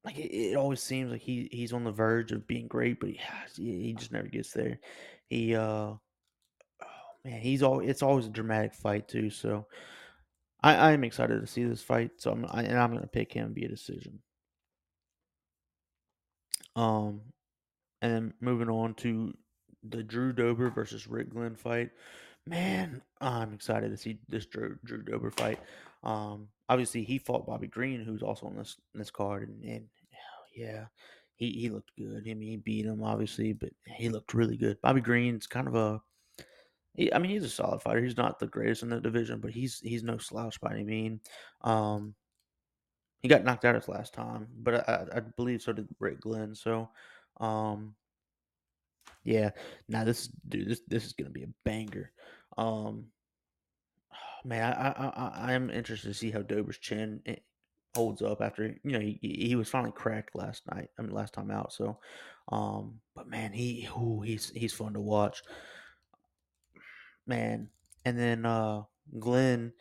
like 0.03 0.17
it, 0.17 0.33
it 0.33 0.55
always 0.55 0.81
seems 0.81 1.11
like 1.11 1.21
he 1.21 1.49
he's 1.51 1.73
on 1.73 1.83
the 1.83 1.91
verge 1.91 2.31
of 2.31 2.47
being 2.47 2.67
great, 2.67 2.99
but 2.99 3.09
he 3.09 3.19
he 3.57 3.93
just 3.93 4.11
never 4.11 4.27
gets 4.27 4.51
there. 4.51 4.79
He 5.29 5.53
uh, 5.53 5.61
oh 5.61 5.99
man, 7.25 7.41
he's 7.41 7.61
all 7.61 7.81
it's 7.81 8.01
always 8.01 8.25
a 8.25 8.29
dramatic 8.29 8.73
fight 8.73 9.07
too. 9.07 9.29
So, 9.29 9.67
I 10.61 10.75
I 10.75 10.91
am 10.91 11.03
excited 11.03 11.41
to 11.41 11.47
see 11.47 11.63
this 11.63 11.81
fight. 11.81 12.11
So 12.17 12.31
I'm 12.31 12.45
I, 12.49 12.63
and 12.63 12.77
I'm 12.77 12.93
gonna 12.93 13.07
pick 13.07 13.33
him 13.33 13.53
via 13.53 13.67
decision. 13.67 14.19
Um, 16.75 17.21
and 18.01 18.13
then 18.13 18.33
moving 18.39 18.69
on 18.69 18.93
to 18.95 19.33
the 19.83 20.03
Drew 20.03 20.31
Dober 20.33 20.69
versus 20.69 21.07
Rick 21.07 21.31
Glenn 21.31 21.55
fight. 21.55 21.89
Man, 22.45 23.01
I'm 23.19 23.53
excited 23.53 23.89
to 23.89 23.97
see 23.97 24.19
this 24.29 24.45
Drew, 24.45 24.77
Drew 24.85 25.01
Dober 25.01 25.31
fight. 25.31 25.59
Um, 26.03 26.47
obviously 26.69 27.03
he 27.03 27.17
fought 27.17 27.47
Bobby 27.47 27.67
Green, 27.67 28.01
who's 28.01 28.21
also 28.21 28.47
on 28.47 28.55
this 28.55 28.77
this 28.93 29.11
card, 29.11 29.49
and, 29.49 29.63
and 29.63 29.85
yeah, 30.55 30.85
he 31.35 31.51
he 31.51 31.69
looked 31.69 31.91
good. 31.97 32.23
I 32.27 32.33
mean, 32.33 32.41
he 32.41 32.57
beat 32.57 32.85
him 32.85 33.03
obviously, 33.03 33.53
but 33.53 33.69
he 33.85 34.09
looked 34.09 34.33
really 34.33 34.57
good. 34.57 34.81
Bobby 34.81 35.01
Green's 35.01 35.47
kind 35.47 35.67
of 35.67 35.75
a 35.75 36.01
he, 36.97 37.13
I 37.13 37.19
mean, 37.19 37.31
he's 37.31 37.43
a 37.43 37.49
solid 37.49 37.81
fighter. 37.81 38.01
He's 38.01 38.17
not 38.17 38.39
the 38.39 38.47
greatest 38.47 38.83
in 38.83 38.89
the 38.89 38.99
division, 38.99 39.39
but 39.39 39.51
he's 39.51 39.79
he's 39.79 40.03
no 40.03 40.17
slouch 40.17 40.59
by 40.59 40.71
any 40.71 40.83
mean. 40.83 41.21
Um, 41.61 42.15
he 43.21 43.29
got 43.29 43.43
knocked 43.43 43.65
out 43.65 43.75
his 43.75 43.87
last 43.87 44.13
time, 44.13 44.47
but 44.57 44.89
I, 44.89 45.05
I 45.15 45.19
believe 45.19 45.61
so 45.61 45.73
did 45.73 45.87
Rick 45.99 46.21
Glenn. 46.21 46.55
So, 46.55 46.89
um, 47.39 47.95
yeah, 49.23 49.51
now 49.87 50.03
this 50.03 50.27
dude, 50.49 50.67
this 50.67 50.81
this 50.87 51.05
is 51.05 51.13
gonna 51.13 51.29
be 51.29 51.43
a 51.43 51.53
banger. 51.63 52.11
Um, 52.57 53.05
man, 54.43 54.73
I 54.73 54.89
I 54.89 55.31
I, 55.49 55.53
am 55.53 55.69
interested 55.69 56.07
to 56.07 56.13
see 56.15 56.31
how 56.31 56.41
Dober's 56.41 56.79
chin 56.79 57.21
eh, 57.27 57.35
holds 57.95 58.23
up 58.23 58.41
after 58.41 58.75
you 58.83 58.91
know 58.91 58.99
he 58.99 59.19
he 59.21 59.55
was 59.55 59.69
finally 59.69 59.91
cracked 59.91 60.35
last 60.35 60.63
night. 60.73 60.89
I 60.97 61.03
mean 61.03 61.11
last 61.11 61.33
time 61.33 61.51
out. 61.51 61.73
So, 61.73 61.99
um, 62.51 62.99
but 63.15 63.27
man, 63.27 63.51
he 63.53 63.87
ooh, 63.95 64.21
he's 64.21 64.49
he's 64.55 64.73
fun 64.73 64.93
to 64.93 64.99
watch, 64.99 65.43
man. 67.27 67.69
And 68.05 68.17
then 68.17 68.45
uh, 68.45 68.83
Glenn 69.19 69.73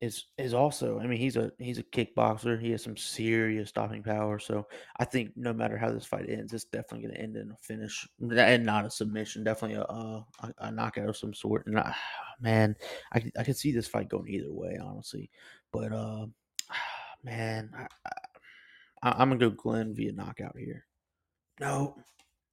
is 0.00 0.26
is 0.36 0.54
also. 0.54 1.00
I 1.00 1.06
mean, 1.06 1.18
he's 1.18 1.36
a 1.36 1.52
he's 1.58 1.78
a 1.78 1.82
kickboxer. 1.82 2.60
He 2.60 2.70
has 2.70 2.82
some 2.82 2.96
serious 2.96 3.68
stopping 3.68 4.02
power. 4.02 4.38
So 4.38 4.66
I 4.98 5.04
think 5.04 5.32
no 5.36 5.52
matter 5.52 5.76
how 5.76 5.90
this 5.90 6.04
fight 6.04 6.28
ends, 6.28 6.52
it's 6.52 6.64
definitely 6.64 7.06
going 7.06 7.14
to 7.14 7.20
end 7.20 7.36
in 7.36 7.50
a 7.50 7.56
finish 7.56 8.06
and 8.20 8.64
not 8.64 8.84
a 8.84 8.90
submission. 8.90 9.44
Definitely 9.44 9.76
a 9.76 9.82
a, 9.82 10.26
a 10.58 10.70
knockout 10.70 11.08
of 11.08 11.16
some 11.16 11.34
sort. 11.34 11.66
And 11.66 11.78
I, 11.78 11.94
man, 12.40 12.76
I 13.12 13.30
I 13.38 13.44
could 13.44 13.56
see 13.56 13.72
this 13.72 13.88
fight 13.88 14.08
going 14.08 14.28
either 14.28 14.52
way, 14.52 14.78
honestly. 14.82 15.30
But 15.72 15.92
uh, 15.92 16.26
man, 17.24 17.70
I, 17.76 17.86
I, 19.02 19.22
am 19.22 19.30
gonna 19.30 19.36
go 19.36 19.50
Glenn 19.50 19.94
via 19.94 20.12
knockout 20.12 20.56
here. 20.56 20.86
No, 21.60 21.96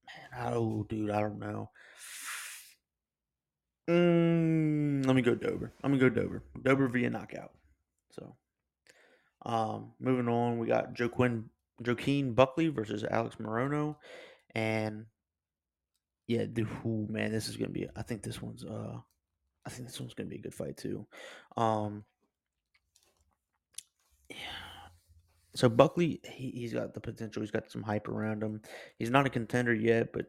man, 0.08 0.48
oh, 0.48 0.84
dude, 0.90 1.12
I 1.12 1.22
don't 1.22 1.40
know. 1.40 1.70
Mm, 3.90 5.06
let 5.06 5.16
me 5.16 5.22
go 5.22 5.36
Dober. 5.36 5.72
I'm 5.84 5.92
gonna 5.92 6.10
go 6.10 6.22
Dober. 6.22 6.44
Dober 6.62 6.88
via 6.88 7.10
knockout. 7.10 7.52
So, 8.12 8.36
um, 9.46 9.94
moving 10.00 10.28
on, 10.28 10.58
we 10.58 10.68
got 10.68 11.00
Joaquin 11.00 11.50
Joaquin 11.86 12.34
Buckley 12.34 12.70
versus 12.70 13.04
Alex 13.04 13.36
Morono, 13.36 13.96
and 14.56 15.06
yeah, 16.28 16.46
man, 16.84 17.32
this 17.32 17.48
is 17.48 17.58
gonna 17.58 17.70
be. 17.70 17.88
I 17.96 18.02
think 18.02 18.24
this 18.24 18.42
one's. 18.42 18.64
Uh, 18.64 18.98
I 19.66 19.70
think 19.70 19.88
this 19.88 20.00
one's 20.00 20.14
gonna 20.16 20.30
be 20.30 20.38
a 20.38 20.42
good 20.42 20.54
fight 20.54 20.78
too. 20.78 21.06
Um, 21.58 22.04
yeah. 24.30 24.38
So 25.56 25.70
Buckley, 25.70 26.20
he, 26.24 26.52
he's 26.52 26.74
got 26.74 26.94
the 26.94 27.00
potential. 27.00 27.42
He's 27.42 27.52
got 27.52 27.72
some 27.72 27.84
hype 27.84 28.08
around 28.08 28.44
him. 28.44 28.62
He's 28.98 29.12
not 29.12 29.26
a 29.26 29.30
contender 29.30 29.74
yet, 29.74 30.12
but 30.12 30.26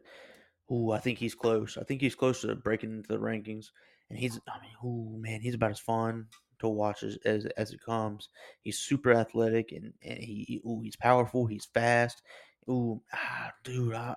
Ooh, 0.71 0.91
I 0.91 0.99
think 0.99 1.17
he's 1.17 1.35
close. 1.35 1.77
I 1.77 1.83
think 1.83 2.01
he's 2.01 2.15
close 2.15 2.41
to 2.41 2.55
breaking 2.55 2.91
into 2.91 3.13
the 3.13 3.19
rankings. 3.19 3.67
And 4.09 4.17
he's, 4.17 4.39
I 4.47 4.59
mean, 4.61 4.71
ooh, 4.83 5.17
man, 5.19 5.41
he's 5.41 5.55
about 5.55 5.71
as 5.71 5.79
fun 5.79 6.27
to 6.59 6.67
watch 6.67 7.03
as 7.03 7.17
as, 7.25 7.45
as 7.57 7.71
it 7.71 7.81
comes. 7.81 8.29
He's 8.61 8.79
super 8.79 9.11
athletic 9.13 9.71
and, 9.71 9.93
and 10.01 10.17
he, 10.17 10.61
ooh, 10.65 10.81
he's 10.81 10.95
powerful. 10.95 11.45
He's 11.45 11.65
fast. 11.65 12.21
Ooh, 12.69 13.01
ah, 13.13 13.51
dude, 13.63 13.93
I, 13.93 14.15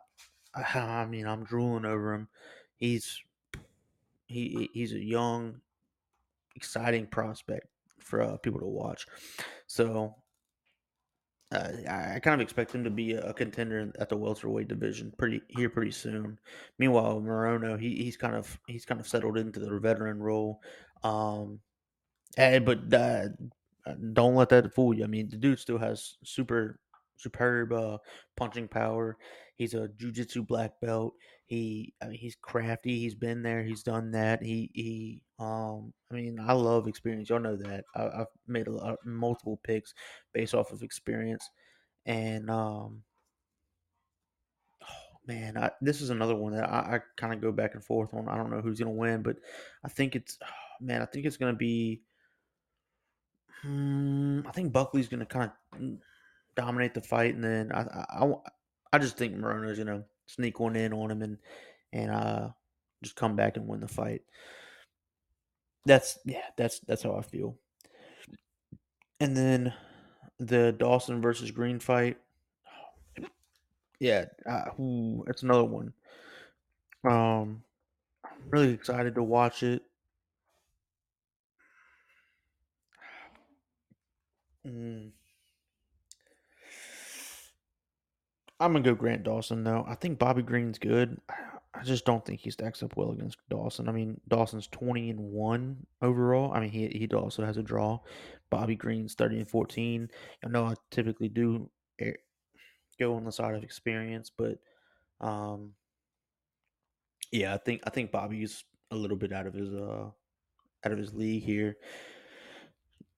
I, 0.55 0.79
I 0.79 1.07
mean, 1.07 1.27
I'm 1.27 1.45
drooling 1.45 1.85
over 1.85 2.15
him. 2.15 2.29
He's 2.77 3.23
he 4.27 4.71
he's 4.73 4.93
a 4.93 5.05
young, 5.05 5.61
exciting 6.57 7.07
prospect 7.07 7.67
for 7.99 8.23
uh, 8.23 8.37
people 8.39 8.61
to 8.61 8.67
watch. 8.67 9.07
So 9.67 10.15
uh, 11.53 11.69
I 11.89 12.21
kind 12.21 12.35
of 12.35 12.41
expect 12.41 12.75
him 12.75 12.85
to 12.85 12.91
be 12.91 13.13
a 13.13 13.33
contender 13.33 13.93
at 13.99 14.09
the 14.09 14.17
welterweight 14.17 14.69
division 14.69 15.13
pretty 15.19 15.41
here 15.49 15.69
pretty 15.69 15.91
soon. 15.91 16.39
Meanwhile, 16.79 17.21
Morono 17.21 17.79
he, 17.79 17.97
he's 17.97 18.17
kind 18.17 18.37
of 18.37 18.59
he's 18.69 18.85
kind 18.85 19.01
of 19.01 19.09
settled 19.09 19.37
into 19.37 19.59
the 19.59 19.79
veteran 19.81 20.21
role. 20.21 20.61
Um, 21.03 21.59
and, 22.37 22.65
but 22.65 22.93
uh, 22.95 23.29
don't 24.13 24.37
let 24.37 24.51
that 24.51 24.75
fool 24.75 24.95
you. 24.95 25.03
I 25.03 25.09
mean, 25.09 25.29
the 25.29 25.37
dude 25.37 25.59
still 25.59 25.79
has 25.79 26.17
super 26.23 26.79
superb 27.21 27.73
uh, 27.73 27.99
punching 28.37 28.69
power. 28.69 29.17
He's 29.61 29.75
a 29.75 29.89
jujitsu 29.89 30.47
black 30.47 30.73
belt. 30.81 31.15
He, 31.45 31.93
I 32.03 32.07
mean, 32.07 32.19
he's 32.19 32.37
crafty. 32.41 32.99
He's 32.99 33.15
been 33.15 33.43
there. 33.43 33.63
He's 33.63 33.83
done 33.83 34.13
that. 34.13 34.43
He, 34.43 34.71
he. 34.73 35.21
Um, 35.39 35.93
I 36.11 36.15
mean, 36.15 36.39
I 36.41 36.53
love 36.55 36.89
experience. 36.89 37.29
Y'all 37.29 37.41
know 37.41 37.57
that. 37.57 37.85
I, 37.95 38.03
have 38.19 38.29
made 38.47 38.69
a 38.69 38.73
lot, 38.73 38.99
multiple 39.05 39.61
picks 39.63 39.93
based 40.33 40.55
off 40.55 40.73
of 40.73 40.83
experience, 40.83 41.51
and 42.07 42.49
um, 42.49 43.03
oh 44.83 45.19
man, 45.27 45.59
I, 45.59 45.71
this 45.81 46.01
is 46.01 46.11
another 46.11 46.37
one 46.37 46.55
that 46.55 46.71
I, 46.71 46.97
I 46.97 47.01
kind 47.17 47.35
of 47.35 47.41
go 47.41 47.53
back 47.53 47.75
and 47.75 47.85
forth 47.85 48.15
on. 48.15 48.29
I 48.29 48.37
don't 48.37 48.51
know 48.51 48.61
who's 48.61 48.79
gonna 48.79 48.93
win, 48.93 49.23
but 49.23 49.37
I 49.85 49.89
think 49.89 50.17
it's, 50.17 50.39
oh, 50.43 50.47
man, 50.81 51.03
I 51.03 51.07
think 51.07 51.27
it's 51.27 51.37
gonna 51.37 51.53
be. 51.53 52.01
Hmm, 53.63 54.41
I 54.47 54.53
think 54.53 54.73
Buckley's 54.73 55.09
gonna 55.09 55.27
kind 55.27 55.51
of 55.75 55.81
dominate 56.61 56.93
the 56.93 57.01
fight, 57.01 57.35
and 57.35 57.43
then 57.43 57.73
I 57.73 58.05
I, 58.11 58.33
I 58.93 58.99
just 58.99 59.17
think 59.17 59.35
Morono's 59.35 59.79
gonna 59.79 60.05
sneak 60.27 60.61
one 60.61 60.77
in 60.77 60.93
on 60.93 61.11
him 61.11 61.23
and 61.23 61.39
and 61.93 62.11
uh 62.11 62.49
just 63.03 63.17
come 63.17 63.35
back 63.35 63.57
and 63.57 63.67
win 63.67 63.81
the 63.81 63.89
fight. 63.89 64.23
That's 65.87 66.19
yeah, 66.27 66.45
that's 66.57 66.81
that's 66.81 67.03
how 67.03 67.17
I 67.17 67.23
feel. 67.23 67.57
And 69.21 69.35
then 69.37 69.73
the 70.39 70.73
Dawson 70.73 71.23
versus 71.23 71.51
Green 71.51 71.79
fight. 71.81 72.19
Yeah, 74.03 74.25
uh, 74.47 74.71
that's 75.27 75.43
another 75.43 75.65
one. 75.65 75.93
Um, 77.05 77.63
I'm 78.25 78.49
really 78.49 78.73
excited 78.73 79.15
to 79.17 79.23
watch 79.23 79.63
it. 79.63 79.83
Mm. 84.67 85.13
I'm 88.61 88.73
gonna 88.73 88.85
go 88.85 88.95
Grant 88.95 89.25
Dawson 89.25 89.65
though. 89.65 89.85
I 89.89 89.95
think 89.95 90.19
Bobby 90.19 90.43
Green's 90.43 90.79
good. 90.79 91.19
I 91.73 91.85
just 91.85 92.05
don't 92.05 92.25
think 92.27 92.41
he 92.41 92.51
stacks 92.51 92.83
up 92.83 92.97
well 92.97 93.13
against 93.13 93.39
Dawson. 93.49 93.89
I 93.89 93.93
mean, 93.93 94.21
Dawson's 94.27 94.67
twenty 94.67 95.09
and 95.09 95.21
one 95.21 95.87
overall. 96.03 96.53
I 96.53 96.61
mean, 96.61 96.71
he 96.71 96.89
he 96.89 97.09
also 97.15 97.45
has 97.45 97.59
a 97.59 97.63
draw. 97.63 98.01
Bobby 98.51 98.75
Green's 98.75 99.15
thirty 99.15 99.39
and 99.39 99.49
fourteen. 99.49 100.11
I 100.45 100.49
know 100.49 100.65
I 100.67 100.75
typically 100.91 101.29
do 101.29 101.71
go 102.99 103.15
on 103.15 103.25
the 103.25 103.33
side 103.33 103.55
of 103.55 103.65
experience, 103.65 104.31
but 104.37 104.59
um, 105.21 105.73
yeah, 107.33 107.55
I 107.55 107.59
think 107.59 107.83
I 107.87 107.91
think 107.91 108.13
Bobby's 108.13 108.65
a 108.91 108.97
little 108.97 109.17
bit 109.17 109.33
out 109.33 109.47
of 109.47 109.55
his 109.55 109.73
uh 109.73 110.11
out 110.85 110.93
of 110.93 110.99
his 110.99 111.15
league 111.15 111.43
here. 111.45 111.77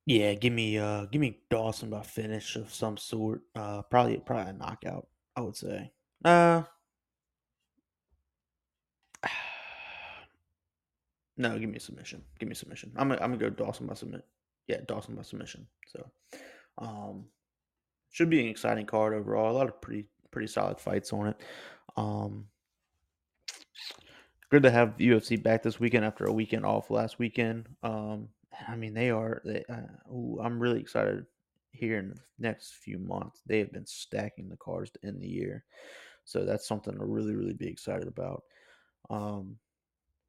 Yeah, 0.07 0.35
give 0.35 0.53
me 0.53 0.79
uh 0.79 1.07
give 1.07 1.21
me 1.21 1.41
Dawson 1.51 1.91
by 1.91 2.03
finish 2.03 2.57
of 2.57 2.73
some 2.73 2.97
sort. 2.97 3.43
Uh 3.55 3.83
probably 3.83 4.19
probably 4.19 4.51
a 4.51 4.53
knockout, 4.55 5.09
I 5.37 5.41
would 5.41 5.57
say. 5.57 5.91
Uh 6.25 6.63
no, 11.37 11.59
give 11.59 11.69
me 11.69 11.77
a 11.77 11.81
submission. 11.81 12.23
Give 12.39 12.49
me 12.49 12.55
submission. 12.55 12.93
I'm 12.97 13.09
gonna, 13.09 13.21
I'm 13.21 13.33
gonna 13.33 13.51
go 13.51 13.51
Dawson 13.51 13.87
by 13.87 13.95
submit. 13.95 14.25
Yeah, 14.69 14.81
Dawson 14.87 15.15
by 15.15 15.23
submission. 15.23 15.67
So 15.87 16.11
um 16.79 17.27
should 18.11 18.31
be 18.31 18.41
an 18.41 18.49
exciting 18.49 18.87
card 18.87 19.15
overall. 19.15 19.51
A 19.51 19.57
lot 19.57 19.69
of 19.69 19.81
pretty 19.81 20.07
pretty 20.31 20.49
solid 20.49 20.79
fights 20.79 21.13
on 21.13 21.29
it. 21.29 21.37
Um 21.97 22.47
good 24.51 24.63
to 24.65 24.71
have 24.71 24.99
UFC 24.99 25.43
back 25.43 25.63
this 25.63 25.81
weekend 25.81 26.05
after 26.05 26.27
a 26.27 26.33
weekend 26.33 26.67
off 26.67 26.91
last 26.91 27.19
weekend. 27.19 27.67
Um 27.83 28.29
I 28.69 28.77
mean 28.77 28.95
they 28.95 29.11
are 29.11 29.41
they 29.45 29.65
uh, 29.69 30.11
ooh, 30.13 30.39
I'm 30.43 30.61
really 30.61 30.81
excited 30.81 31.25
here 31.73 31.99
in 31.99 32.11
the 32.11 32.21
next 32.39 32.77
few 32.77 32.99
months. 32.99 33.41
They 33.47 33.59
have 33.59 33.73
been 33.73 33.87
stacking 33.87 34.49
the 34.49 34.57
cards 34.57 34.91
to 34.93 35.07
end 35.07 35.21
the 35.21 35.29
year. 35.29 35.65
So 36.25 36.45
that's 36.45 36.69
something 36.69 36.97
to 36.97 37.05
really, 37.05 37.35
really 37.35 37.55
be 37.55 37.67
excited 37.67 38.07
about. 38.07 38.45
Um, 39.11 39.57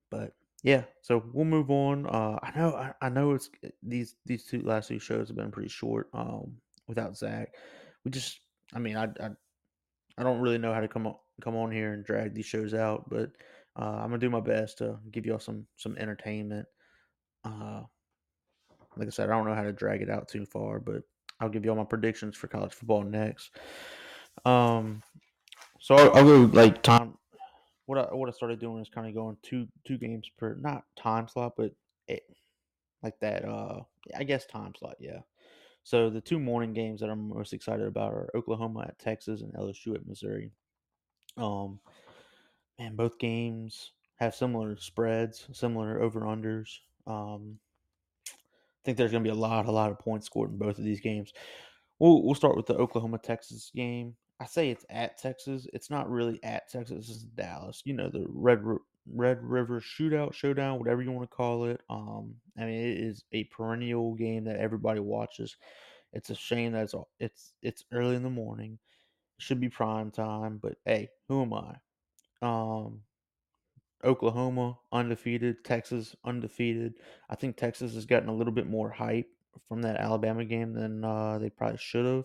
but 0.09 0.33
yeah, 0.63 0.83
so 1.01 1.23
we'll 1.33 1.45
move 1.45 1.69
on. 1.69 2.07
Uh, 2.07 2.39
I 2.41 2.51
know, 2.57 2.75
I, 2.75 2.93
I 3.01 3.09
know 3.09 3.33
it's 3.33 3.49
these 3.83 4.15
these 4.25 4.45
two 4.45 4.61
last 4.61 4.87
two 4.87 4.99
shows 4.99 5.27
have 5.27 5.37
been 5.37 5.51
pretty 5.51 5.69
short. 5.69 6.09
Um, 6.13 6.55
without 6.87 7.17
Zach, 7.17 7.53
we 8.03 8.11
just, 8.11 8.39
I 8.73 8.79
mean, 8.79 8.95
I, 8.95 9.05
I, 9.19 9.29
I 10.17 10.23
don't 10.23 10.39
really 10.39 10.57
know 10.57 10.73
how 10.73 10.79
to 10.79 10.87
come 10.87 11.07
on 11.07 11.15
come 11.41 11.55
on 11.55 11.71
here 11.71 11.93
and 11.93 12.05
drag 12.05 12.33
these 12.33 12.45
shows 12.45 12.73
out, 12.73 13.09
but 13.09 13.31
uh, 13.75 13.97
I'm 13.97 14.09
gonna 14.09 14.19
do 14.19 14.29
my 14.29 14.39
best 14.39 14.77
to 14.79 14.97
give 15.11 15.25
y'all 15.25 15.39
some 15.39 15.65
some 15.77 15.97
entertainment. 15.97 16.67
Uh, 17.43 17.81
like 18.95 19.07
I 19.07 19.11
said, 19.11 19.29
I 19.29 19.35
don't 19.35 19.47
know 19.47 19.55
how 19.55 19.63
to 19.63 19.73
drag 19.73 20.01
it 20.01 20.09
out 20.09 20.27
too 20.27 20.45
far, 20.45 20.79
but 20.79 21.03
I'll 21.43 21.49
give 21.49 21.65
y'all 21.65 21.75
my 21.75 21.83
predictions 21.83 22.37
for 22.37 22.47
college 22.47 22.73
football 22.73 23.03
next. 23.03 23.51
Um, 24.45 25.03
so 25.79 25.95
I'll, 25.95 26.15
I'll 26.15 26.23
go 26.23 26.49
like 26.53 26.81
time 26.81 27.17
what 27.85 27.97
I 27.97 28.15
what 28.15 28.29
I 28.29 28.31
started 28.31 28.59
doing 28.59 28.81
is 28.81 28.89
kind 28.89 29.07
of 29.07 29.13
going 29.13 29.37
two 29.43 29.67
two 29.85 29.97
games 29.97 30.29
per 30.37 30.55
not 30.55 30.83
time 30.95 31.27
slot, 31.27 31.53
but 31.57 31.71
it 32.07 32.23
like 33.01 33.19
that. 33.19 33.45
Uh, 33.45 33.81
I 34.17 34.23
guess 34.23 34.45
time 34.45 34.73
slot. 34.77 34.95
Yeah. 34.99 35.19
So 35.83 36.09
the 36.09 36.21
two 36.21 36.39
morning 36.39 36.73
games 36.73 37.01
that 37.01 37.09
I'm 37.09 37.27
most 37.27 37.51
excited 37.51 37.85
about 37.85 38.13
are 38.13 38.29
Oklahoma 38.35 38.85
at 38.87 38.99
Texas 38.99 39.41
and 39.41 39.53
LSU 39.53 39.95
at 39.95 40.07
Missouri. 40.07 40.51
Um, 41.35 41.79
man, 42.79 42.95
both 42.95 43.19
games 43.19 43.91
have 44.15 44.33
similar 44.33 44.77
spreads, 44.77 45.45
similar 45.51 46.01
over 46.01 46.21
unders. 46.21 46.69
Um, 47.05 47.59
think 48.83 48.97
there's 48.97 49.11
going 49.11 49.23
to 49.23 49.27
be 49.29 49.35
a 49.35 49.39
lot, 49.39 49.65
a 49.65 49.71
lot 49.71 49.91
of 49.91 49.99
points 49.99 50.25
scored 50.25 50.51
in 50.51 50.57
both 50.57 50.77
of 50.77 50.83
these 50.83 51.01
games. 51.01 51.33
We'll 51.99 52.23
we'll 52.23 52.35
start 52.35 52.57
with 52.57 52.65
the 52.65 52.75
Oklahoma 52.75 53.19
Texas 53.19 53.71
game. 53.75 54.15
I 54.39 54.45
say 54.45 54.69
it's 54.69 54.85
at 54.89 55.17
Texas. 55.17 55.67
It's 55.73 55.89
not 55.89 56.09
really 56.09 56.39
at 56.43 56.69
Texas. 56.69 57.09
It's 57.09 57.23
Dallas. 57.23 57.81
You 57.85 57.93
know 57.93 58.09
the 58.09 58.25
Red 58.27 58.61
Red 59.11 59.43
River 59.43 59.79
Shootout, 59.79 60.33
Showdown, 60.33 60.79
whatever 60.79 61.01
you 61.01 61.11
want 61.11 61.29
to 61.29 61.35
call 61.35 61.65
it. 61.65 61.81
Um, 61.89 62.35
I 62.57 62.65
mean 62.65 62.79
it 62.79 62.97
is 62.97 63.23
a 63.31 63.45
perennial 63.45 64.15
game 64.15 64.45
that 64.45 64.59
everybody 64.59 64.99
watches. 64.99 65.55
It's 66.13 66.29
a 66.29 66.35
shame 66.35 66.73
that 66.73 66.83
it's 66.83 66.95
it's 67.19 67.53
it's 67.61 67.85
early 67.91 68.15
in 68.15 68.23
the 68.23 68.29
morning. 68.29 68.79
It 69.37 69.43
should 69.43 69.59
be 69.59 69.69
prime 69.69 70.11
time, 70.11 70.59
but 70.61 70.75
hey, 70.85 71.09
who 71.27 71.43
am 71.43 71.53
I? 71.53 71.75
Um, 72.41 73.01
Oklahoma 74.03 74.77
undefeated, 74.91 75.63
Texas 75.63 76.15
undefeated. 76.25 76.95
I 77.29 77.35
think 77.35 77.55
Texas 77.55 77.93
has 77.95 78.05
gotten 78.05 78.29
a 78.29 78.35
little 78.35 78.53
bit 78.53 78.67
more 78.67 78.89
hype 78.89 79.29
from 79.67 79.81
that 79.83 79.97
Alabama 79.97 80.45
game 80.45 80.73
than 80.73 81.03
uh, 81.03 81.39
they 81.39 81.49
probably 81.49 81.77
should 81.77 82.05
have. 82.05 82.23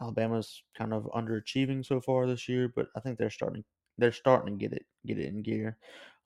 Alabama's 0.00 0.62
kind 0.76 0.92
of 0.92 1.04
underachieving 1.14 1.84
so 1.84 2.00
far 2.00 2.26
this 2.26 2.48
year, 2.48 2.72
but 2.74 2.86
I 2.96 3.00
think 3.00 3.18
they're 3.18 3.30
starting 3.30 3.64
they're 3.98 4.12
starting 4.12 4.58
to 4.58 4.64
get 4.64 4.72
it 4.72 4.86
get 5.06 5.18
it 5.18 5.26
in 5.26 5.42
gear. 5.42 5.76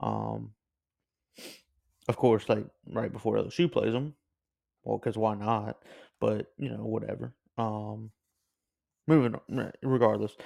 Um, 0.01 0.53
of 2.09 2.17
course, 2.17 2.49
like 2.49 2.67
right 2.87 3.13
before 3.13 3.37
LSU 3.37 3.71
plays 3.71 3.93
them, 3.93 4.15
well, 4.85 4.99
because 4.99 5.17
why 5.17 5.35
not? 5.35 5.79
But 6.21 6.53
you 6.59 6.71
know, 6.71 6.85
whatever. 6.85 7.33
Um, 7.57 8.11
moving 9.07 9.35
on, 9.35 9.73
regardless, 9.83 10.37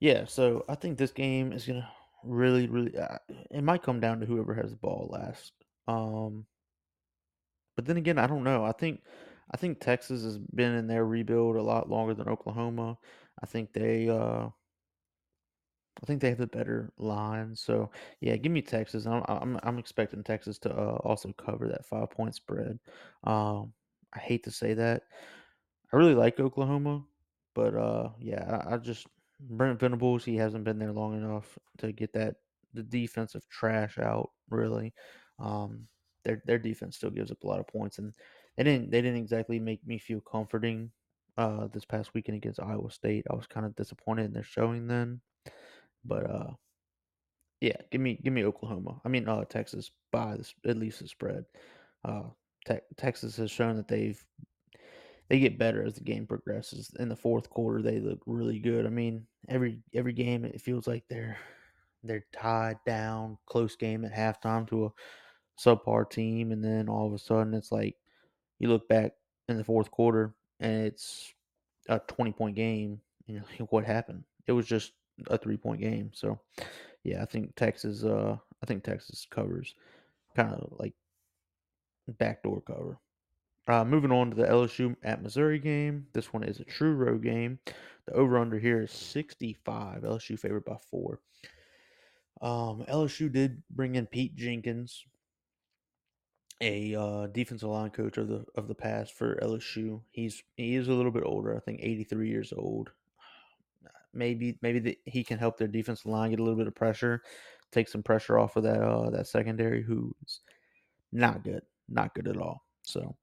yeah. 0.00 0.24
So 0.24 0.64
I 0.68 0.74
think 0.74 0.96
this 0.96 1.12
game 1.12 1.52
is 1.52 1.66
gonna 1.66 1.88
really, 2.24 2.66
really. 2.68 2.96
Uh, 2.96 3.18
it 3.50 3.62
might 3.62 3.82
come 3.82 4.00
down 4.00 4.20
to 4.20 4.26
whoever 4.26 4.54
has 4.54 4.70
the 4.70 4.76
ball 4.76 5.08
last. 5.10 5.52
Um, 5.88 6.46
but 7.76 7.86
then 7.86 7.96
again, 7.96 8.18
I 8.18 8.26
don't 8.26 8.44
know. 8.44 8.64
I 8.64 8.72
think 8.72 9.00
I 9.50 9.56
think 9.56 9.80
Texas 9.80 10.22
has 10.22 10.38
been 10.38 10.74
in 10.74 10.86
their 10.86 11.04
rebuild 11.04 11.56
a 11.56 11.62
lot 11.62 11.90
longer 11.90 12.14
than 12.14 12.28
Oklahoma. 12.28 12.98
I 13.42 13.46
think 13.46 13.72
they 13.72 14.08
uh 14.08 14.48
I 16.02 16.06
think 16.06 16.20
they 16.20 16.30
have 16.30 16.38
the 16.38 16.46
better 16.46 16.92
line. 16.98 17.54
So 17.54 17.90
yeah, 18.20 18.36
give 18.36 18.52
me 18.52 18.62
Texas. 18.62 19.06
I'm 19.06 19.22
I'm, 19.28 19.58
I'm 19.62 19.78
expecting 19.78 20.22
Texas 20.22 20.58
to 20.60 20.70
uh, 20.70 20.96
also 21.04 21.32
cover 21.32 21.68
that 21.68 21.86
five 21.86 22.10
point 22.10 22.34
spread. 22.34 22.78
Um, 23.24 23.72
I 24.12 24.18
hate 24.18 24.44
to 24.44 24.50
say 24.50 24.74
that. 24.74 25.02
I 25.92 25.96
really 25.96 26.14
like 26.14 26.40
Oklahoma, 26.40 27.04
but 27.54 27.74
uh, 27.74 28.10
yeah, 28.18 28.62
I, 28.66 28.74
I 28.74 28.76
just 28.78 29.06
Brent 29.50 29.80
Venables. 29.80 30.24
He 30.24 30.36
hasn't 30.36 30.64
been 30.64 30.78
there 30.78 30.92
long 30.92 31.16
enough 31.16 31.58
to 31.78 31.92
get 31.92 32.12
that 32.14 32.36
the 32.74 32.82
defensive 32.82 33.46
trash 33.48 33.98
out. 33.98 34.30
Really, 34.50 34.94
um, 35.38 35.86
their 36.24 36.42
their 36.46 36.58
defense 36.58 36.96
still 36.96 37.10
gives 37.10 37.30
up 37.30 37.42
a 37.42 37.46
lot 37.46 37.60
of 37.60 37.66
points, 37.66 37.98
and 37.98 38.14
they 38.56 38.64
didn't 38.64 38.90
they 38.90 39.02
didn't 39.02 39.20
exactly 39.20 39.58
make 39.58 39.86
me 39.86 39.98
feel 39.98 40.20
comforting. 40.20 40.90
Uh, 41.38 41.66
this 41.72 41.86
past 41.86 42.12
weekend 42.12 42.36
against 42.36 42.60
Iowa 42.60 42.90
State, 42.90 43.24
I 43.30 43.34
was 43.34 43.46
kind 43.46 43.64
of 43.64 43.74
disappointed 43.74 44.26
in 44.26 44.34
their 44.34 44.42
showing 44.42 44.86
then. 44.86 45.22
But 46.04 46.30
uh, 46.30 46.50
yeah, 47.60 47.76
give 47.90 48.00
me 48.00 48.18
give 48.22 48.32
me 48.32 48.44
Oklahoma. 48.44 49.00
I 49.04 49.08
mean, 49.08 49.28
uh, 49.28 49.44
Texas 49.44 49.90
by 50.10 50.36
this, 50.36 50.54
at 50.66 50.76
least 50.76 51.00
the 51.00 51.08
spread. 51.08 51.44
Uh, 52.04 52.24
te- 52.66 52.80
Texas 52.96 53.36
has 53.36 53.50
shown 53.50 53.76
that 53.76 53.88
they've 53.88 54.22
they 55.32 55.38
get 55.38 55.58
better 55.58 55.82
as 55.82 55.94
the 55.94 56.02
game 56.02 56.26
progresses. 56.26 56.90
In 56.98 57.08
the 57.08 57.16
fourth 57.16 57.48
quarter, 57.48 57.80
they 57.80 58.00
look 58.00 58.20
really 58.26 58.58
good. 58.58 58.84
I 58.84 58.90
mean, 58.90 59.26
every 59.48 59.78
every 59.94 60.12
game 60.12 60.44
it 60.44 60.60
feels 60.60 60.86
like 60.86 61.04
they're 61.08 61.38
they're 62.04 62.26
tied 62.34 62.76
down, 62.84 63.38
close 63.46 63.74
game 63.74 64.04
at 64.04 64.12
halftime 64.12 64.68
to 64.68 64.84
a 64.84 64.90
subpar 65.58 66.10
team, 66.10 66.52
and 66.52 66.62
then 66.62 66.86
all 66.86 67.06
of 67.06 67.14
a 67.14 67.18
sudden 67.18 67.54
it's 67.54 67.72
like 67.72 67.96
you 68.58 68.68
look 68.68 68.86
back 68.90 69.12
in 69.48 69.56
the 69.56 69.64
fourth 69.64 69.90
quarter 69.90 70.34
and 70.60 70.84
it's 70.84 71.32
a 71.88 71.98
twenty 72.00 72.32
point 72.32 72.54
game. 72.54 73.00
You 73.26 73.40
what 73.70 73.86
happened? 73.86 74.24
It 74.46 74.52
was 74.52 74.66
just 74.66 74.92
a 75.28 75.38
three 75.38 75.56
point 75.56 75.80
game. 75.80 76.10
So 76.12 76.38
yeah, 77.04 77.22
I 77.22 77.24
think 77.24 77.56
Texas. 77.56 78.04
Uh, 78.04 78.36
I 78.62 78.66
think 78.66 78.84
Texas 78.84 79.26
covers 79.30 79.76
kind 80.36 80.52
of 80.52 80.74
like 80.78 80.92
backdoor 82.18 82.60
cover. 82.60 82.98
Uh, 83.68 83.84
moving 83.84 84.10
on 84.10 84.30
to 84.30 84.36
the 84.36 84.46
LSU 84.46 84.96
at 85.04 85.22
Missouri 85.22 85.58
game. 85.58 86.06
This 86.12 86.32
one 86.32 86.42
is 86.42 86.58
a 86.58 86.64
true 86.64 86.94
road 86.94 87.22
game. 87.22 87.58
The 88.06 88.14
over 88.14 88.38
under 88.38 88.58
here 88.58 88.82
is 88.82 88.90
65. 88.90 90.02
LSU 90.02 90.38
favored 90.38 90.64
by 90.64 90.76
four. 90.90 91.20
Um, 92.40 92.84
LSU 92.88 93.30
did 93.30 93.62
bring 93.70 93.94
in 93.94 94.06
Pete 94.06 94.34
Jenkins, 94.34 95.04
a 96.60 96.94
uh, 96.94 97.26
defensive 97.28 97.68
line 97.68 97.90
coach 97.90 98.18
of 98.18 98.26
the 98.26 98.44
of 98.56 98.66
the 98.66 98.74
past 98.74 99.12
for 99.12 99.36
LSU. 99.36 100.00
He's 100.10 100.42
he 100.56 100.74
is 100.74 100.88
a 100.88 100.92
little 100.92 101.12
bit 101.12 101.22
older. 101.24 101.56
I 101.56 101.60
think 101.60 101.80
83 101.82 102.28
years 102.28 102.52
old. 102.56 102.90
Maybe 104.12 104.58
maybe 104.60 104.78
the, 104.80 104.98
he 105.04 105.22
can 105.24 105.38
help 105.38 105.56
their 105.56 105.68
defensive 105.68 106.06
line 106.06 106.30
get 106.30 106.40
a 106.40 106.42
little 106.42 106.58
bit 106.58 106.66
of 106.66 106.74
pressure, 106.74 107.22
take 107.70 107.88
some 107.88 108.02
pressure 108.02 108.38
off 108.38 108.56
of 108.56 108.64
that 108.64 108.82
uh, 108.82 109.08
that 109.10 109.28
secondary 109.28 109.82
who's 109.82 110.40
not 111.12 111.44
good, 111.44 111.62
not 111.88 112.14
good 112.14 112.28
at 112.28 112.36
all. 112.36 112.64
So, 112.82 113.16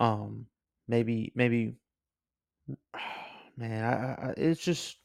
um, 0.00 0.46
maybe 0.88 1.32
maybe 1.36 1.76
man, 3.56 3.84
I, 3.84 4.28
I, 4.28 4.34
it's 4.36 4.60
just 4.62 4.98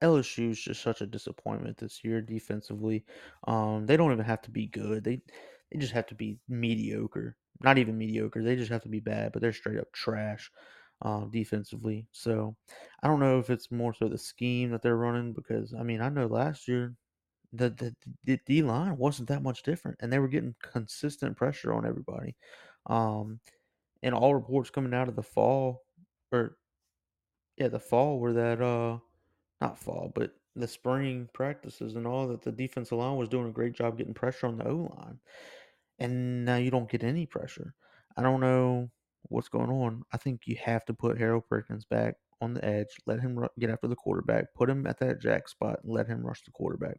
LSU 0.00 0.50
is 0.50 0.60
just 0.60 0.82
such 0.82 1.00
a 1.00 1.06
disappointment 1.06 1.78
this 1.78 2.04
year 2.04 2.20
defensively. 2.20 3.04
Um, 3.46 3.86
they 3.86 3.96
don't 3.96 4.12
even 4.12 4.24
have 4.24 4.42
to 4.42 4.50
be 4.50 4.66
good. 4.66 5.04
They 5.04 5.20
they 5.72 5.78
just 5.78 5.92
have 5.92 6.06
to 6.08 6.14
be 6.14 6.38
mediocre. 6.48 7.36
Not 7.62 7.78
even 7.78 7.98
mediocre. 7.98 8.42
They 8.42 8.56
just 8.56 8.70
have 8.70 8.82
to 8.82 8.88
be 8.88 9.00
bad, 9.00 9.32
but 9.32 9.42
they're 9.42 9.52
straight 9.52 9.78
up 9.78 9.90
trash 9.92 10.50
uh, 11.02 11.24
defensively. 11.26 12.06
So 12.12 12.56
I 13.02 13.08
don't 13.08 13.20
know 13.20 13.38
if 13.38 13.50
it's 13.50 13.70
more 13.72 13.94
so 13.94 14.08
the 14.08 14.18
scheme 14.18 14.70
that 14.70 14.82
they're 14.82 14.96
running 14.96 15.32
because 15.32 15.74
I 15.78 15.82
mean 15.82 16.00
I 16.00 16.08
know 16.08 16.26
last 16.26 16.68
year 16.68 16.94
the 17.52 17.70
the, 17.70 17.94
the 18.24 18.38
D 18.46 18.62
line 18.62 18.96
wasn't 18.96 19.28
that 19.28 19.42
much 19.42 19.62
different, 19.62 19.98
and 20.00 20.12
they 20.12 20.18
were 20.18 20.28
getting 20.28 20.54
consistent 20.62 21.36
pressure 21.36 21.72
on 21.72 21.86
everybody. 21.86 22.36
Um, 22.86 23.40
and 24.02 24.14
all 24.14 24.34
reports 24.34 24.70
coming 24.70 24.94
out 24.94 25.08
of 25.08 25.16
the 25.16 25.22
fall 25.22 25.84
or 26.32 26.56
yeah 27.56 27.68
the 27.68 27.78
fall 27.78 28.18
were 28.18 28.32
that 28.32 28.60
uh 28.60 28.98
not 29.60 29.78
fall 29.78 30.12
but 30.14 30.32
the 30.56 30.66
spring 30.66 31.28
practices 31.34 31.94
and 31.94 32.06
all 32.06 32.26
that 32.26 32.42
the 32.42 32.50
defensive 32.50 32.98
line 32.98 33.16
was 33.16 33.28
doing 33.28 33.46
a 33.46 33.52
great 33.52 33.74
job 33.74 33.98
getting 33.98 34.14
pressure 34.14 34.46
on 34.46 34.56
the 34.56 34.66
O 34.66 34.90
line, 34.96 35.18
and 35.98 36.44
now 36.44 36.56
you 36.56 36.70
don't 36.70 36.90
get 36.90 37.04
any 37.04 37.26
pressure. 37.26 37.74
I 38.16 38.22
don't 38.22 38.40
know 38.40 38.90
what's 39.24 39.48
going 39.48 39.70
on. 39.70 40.02
I 40.12 40.16
think 40.16 40.42
you 40.46 40.56
have 40.64 40.84
to 40.86 40.94
put 40.94 41.18
Harold 41.18 41.44
Perkins 41.48 41.84
back 41.84 42.14
on 42.40 42.54
the 42.54 42.64
edge, 42.64 42.88
let 43.06 43.20
him 43.20 43.46
get 43.58 43.70
after 43.70 43.86
the 43.86 43.96
quarterback, 43.96 44.46
put 44.54 44.70
him 44.70 44.86
at 44.86 44.98
that 45.00 45.20
jack 45.20 45.48
spot, 45.48 45.80
and 45.82 45.92
let 45.92 46.06
him 46.06 46.26
rush 46.26 46.42
the 46.42 46.50
quarterback. 46.50 46.98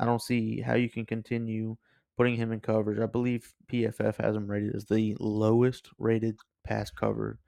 I 0.00 0.04
don't 0.04 0.22
see 0.22 0.60
how 0.60 0.74
you 0.74 0.90
can 0.90 1.06
continue 1.06 1.76
putting 2.16 2.36
him 2.36 2.52
in 2.52 2.60
coverage. 2.60 3.00
I 3.00 3.06
believe 3.06 3.52
PFF 3.70 4.22
has 4.22 4.36
him 4.36 4.50
rated 4.50 4.74
as 4.74 4.84
the 4.84 5.16
lowest 5.18 5.88
rated 5.98 6.36
pass 6.64 6.90
cover 6.90 7.38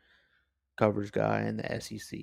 coverage 0.77 1.13
guy 1.13 1.43
in 1.43 1.57
the 1.57 1.81
SEC. 1.81 2.21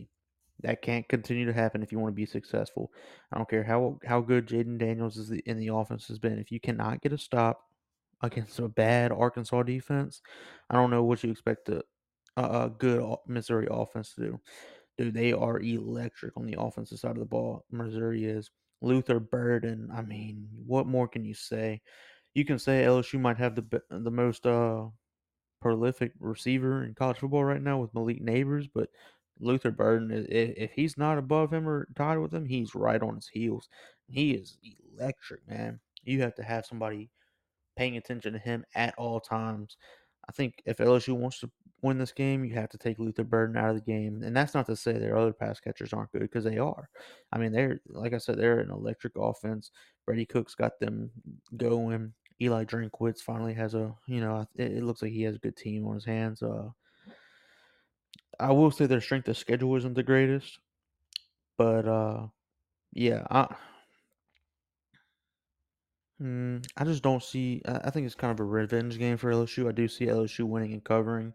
That 0.64 0.82
can't 0.82 1.08
continue 1.08 1.46
to 1.46 1.54
happen 1.54 1.82
if 1.82 1.92
you 1.92 2.00
want 2.00 2.12
to 2.12 2.16
be 2.16 2.26
successful. 2.26 2.92
I 3.32 3.38
don't 3.38 3.50
care 3.50 3.64
how 3.64 4.00
how 4.06 4.22
good 4.22 4.48
Jayden 4.48 4.78
Daniels 4.78 5.18
is 5.18 5.32
in 5.32 5.58
the 5.58 5.70
offense 5.70 6.08
has 6.08 6.20
been. 6.20 6.38
If 6.38 6.52
you 6.52 6.60
cannot 6.60 7.02
get 7.02 7.14
a 7.14 7.18
stop 7.18 7.62
against 8.22 8.60
a 8.60 8.68
bad 8.68 9.12
Arkansas 9.12 9.64
defense, 9.64 10.22
I 10.70 10.76
don't 10.76 10.92
know 10.92 11.04
what 11.04 11.24
you 11.24 11.32
expect 11.32 11.70
a, 11.70 11.84
a 12.38 12.70
good 12.70 13.04
Missouri 13.28 13.68
offense 13.72 14.14
to 14.14 14.22
do. 14.22 14.40
Dude, 14.98 15.16
they 15.16 15.34
are 15.34 15.60
electric 15.60 16.38
on 16.38 16.46
the 16.46 16.58
offensive 16.60 17.00
side 17.00 17.12
of 17.12 17.20
the 17.20 17.26
ball. 17.26 17.66
Missouri 17.72 18.26
is. 18.26 18.50
Luther 18.84 19.20
Burden, 19.20 19.90
I 19.94 20.02
mean, 20.02 20.48
what 20.66 20.88
more 20.88 21.08
can 21.08 21.24
you 21.24 21.36
say? 21.36 21.82
You 22.34 22.46
can 22.46 22.60
say 22.60 22.84
LSU 22.84 23.20
might 23.20 23.38
have 23.38 23.56
the 23.56 23.82
the 23.90 24.12
most 24.12 24.46
uh, 24.46 24.86
prolific 25.62 26.14
receiver 26.20 26.84
in 26.84 26.96
college 26.96 27.18
football 27.18 27.44
right 27.44 27.62
now 27.62 27.80
with 27.80 27.94
Malik 27.94 28.22
Nabers, 28.22 28.70
but 28.74 28.90
Luther 29.40 29.72
Burden, 29.72 30.26
if 30.30 30.72
he's 30.72 30.98
not 30.98 31.18
above 31.18 31.52
him 31.52 31.68
or 31.68 31.88
tied 31.96 32.18
with 32.18 32.34
him, 32.34 32.46
he's 32.46 32.76
right 32.76 33.02
on 33.02 33.16
his 33.16 33.28
heels. 33.28 33.70
He 34.08 34.32
is 34.32 34.58
electric, 34.98 35.48
man. 35.48 35.80
You 36.04 36.22
have 36.22 36.36
to 36.36 36.44
have 36.44 36.66
somebody 36.66 37.10
paying 37.76 37.98
attention 37.98 38.34
to 38.34 38.40
him 38.40 38.66
at 38.76 38.94
all 38.98 39.20
times. 39.20 39.78
I 40.30 40.32
think 40.32 40.62
if 40.66 40.78
LSU 40.78 41.14
wants 41.14 41.40
to 41.40 41.50
win 41.82 41.98
this 41.98 42.12
game, 42.12 42.46
you 42.46 42.54
have 42.54 42.70
to 42.70 42.78
take 42.78 43.00
Luther 43.00 43.24
Burden 43.24 43.58
out 43.58 43.70
of 43.70 43.76
the 43.76 43.82
game. 43.82 44.22
And 44.24 44.36
that's 44.36 44.54
not 44.54 44.68
to 44.68 44.76
say 44.76 44.94
their 44.94 45.18
other 45.18 45.34
pass 45.34 45.60
catchers 45.60 45.94
aren't 45.94 46.12
good 46.12 46.22
because 46.22 46.44
they 46.44 46.60
are. 46.60 46.90
I 47.34 47.38
mean, 47.38 47.52
they're 47.52 47.82
like 47.88 48.14
I 48.14 48.18
said, 48.18 48.38
they're 48.38 48.60
an 48.60 48.70
electric 48.70 49.14
offense. 49.18 49.72
Brady 50.06 50.26
Cook's 50.26 50.56
got 50.56 50.80
them 50.80 51.10
going. 51.58 52.14
Eli 52.42 52.66
Drinkwitz 52.66 53.20
finally 53.20 53.54
has 53.54 53.76
a, 53.76 53.94
you 54.08 54.20
know, 54.20 54.48
it, 54.56 54.72
it, 54.72 54.84
looks 54.84 55.02
like 55.02 55.12
he 55.12 55.22
has 55.24 55.36
a 55.36 55.40
good 55.40 55.56
team 55.56 55.88
on 55.88 55.94
his 55.94 56.06
hands. 56.06 56.42
Uh, 56.42 56.70
I 58.40 58.52
will 58.52 58.72
say 58.72 58.88
their 58.88 59.02
strength 59.02 59.28
of 59.28 59.38
schedule 59.38 59.76
isn't 59.76 59.94
the 59.94 60.02
greatest, 60.02 60.58
but 61.58 61.88
uh, 61.88 62.28
yeah, 62.94 63.28
I, 63.30 63.56
mm, 66.20 66.66
I 66.76 66.84
just 66.84 67.04
don't 67.04 67.22
see. 67.22 67.62
I, 67.68 67.82
I 67.86 67.90
think 67.92 68.08
it's 68.08 68.16
kind 68.16 68.32
of 68.32 68.40
a 68.40 68.44
revenge 68.44 68.98
game 68.98 69.18
for 69.18 69.32
LSU. 69.32 69.70
I 69.70 69.72
do 69.72 69.88
see 69.88 70.08
LSU 70.08 70.46
winning 70.46 70.74
and 70.74 70.84
covering, 70.84 71.34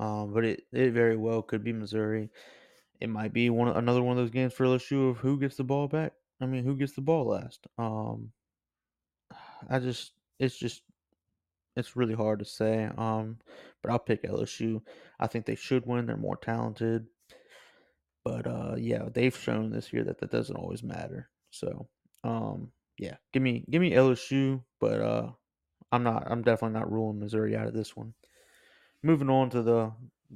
um, 0.00 0.32
but 0.32 0.44
it, 0.44 0.64
it 0.72 0.90
very 0.90 1.16
well 1.16 1.42
could 1.42 1.62
be 1.62 1.72
Missouri. 1.72 2.30
It 3.00 3.10
might 3.10 3.32
be 3.32 3.48
one 3.50 3.68
another 3.68 4.02
one 4.02 4.18
of 4.18 4.22
those 4.22 4.30
games 4.30 4.52
for 4.52 4.66
LSU 4.66 5.10
of 5.10 5.18
who 5.18 5.38
gets 5.38 5.56
the 5.56 5.64
ball 5.64 5.86
back. 5.86 6.14
I 6.40 6.46
mean, 6.46 6.64
who 6.64 6.76
gets 6.76 6.94
the 6.94 7.00
ball 7.00 7.28
last? 7.28 7.68
Um, 7.78 8.32
I 9.70 9.78
just 9.78 10.12
it's 10.38 10.56
just 10.56 10.82
it's 11.76 11.96
really 11.96 12.14
hard 12.14 12.38
to 12.40 12.44
say. 12.44 12.88
Um, 12.96 13.38
but 13.82 13.90
I'll 13.90 13.98
pick 13.98 14.22
LSU. 14.24 14.82
I 15.18 15.26
think 15.26 15.46
they 15.46 15.54
should 15.54 15.86
win. 15.86 16.06
They're 16.06 16.16
more 16.16 16.36
talented. 16.36 17.06
But 18.24 18.46
uh, 18.46 18.74
yeah, 18.78 19.08
they've 19.12 19.36
shown 19.36 19.70
this 19.70 19.92
year 19.92 20.04
that 20.04 20.18
that 20.18 20.30
doesn't 20.30 20.56
always 20.56 20.82
matter. 20.82 21.28
So 21.50 21.88
um, 22.24 22.70
yeah, 22.98 23.16
give 23.32 23.42
me 23.42 23.64
give 23.68 23.80
me 23.80 23.92
LSU. 23.92 24.62
But 24.80 25.00
uh, 25.00 25.30
I'm 25.90 26.04
not. 26.04 26.24
I'm 26.30 26.42
definitely 26.42 26.78
not 26.78 26.92
ruling 26.92 27.18
Missouri 27.18 27.56
out 27.56 27.66
of 27.66 27.74
this 27.74 27.96
one. 27.96 28.14
Moving 29.02 29.30
on 29.30 29.50
to 29.50 29.62
the 29.62 29.92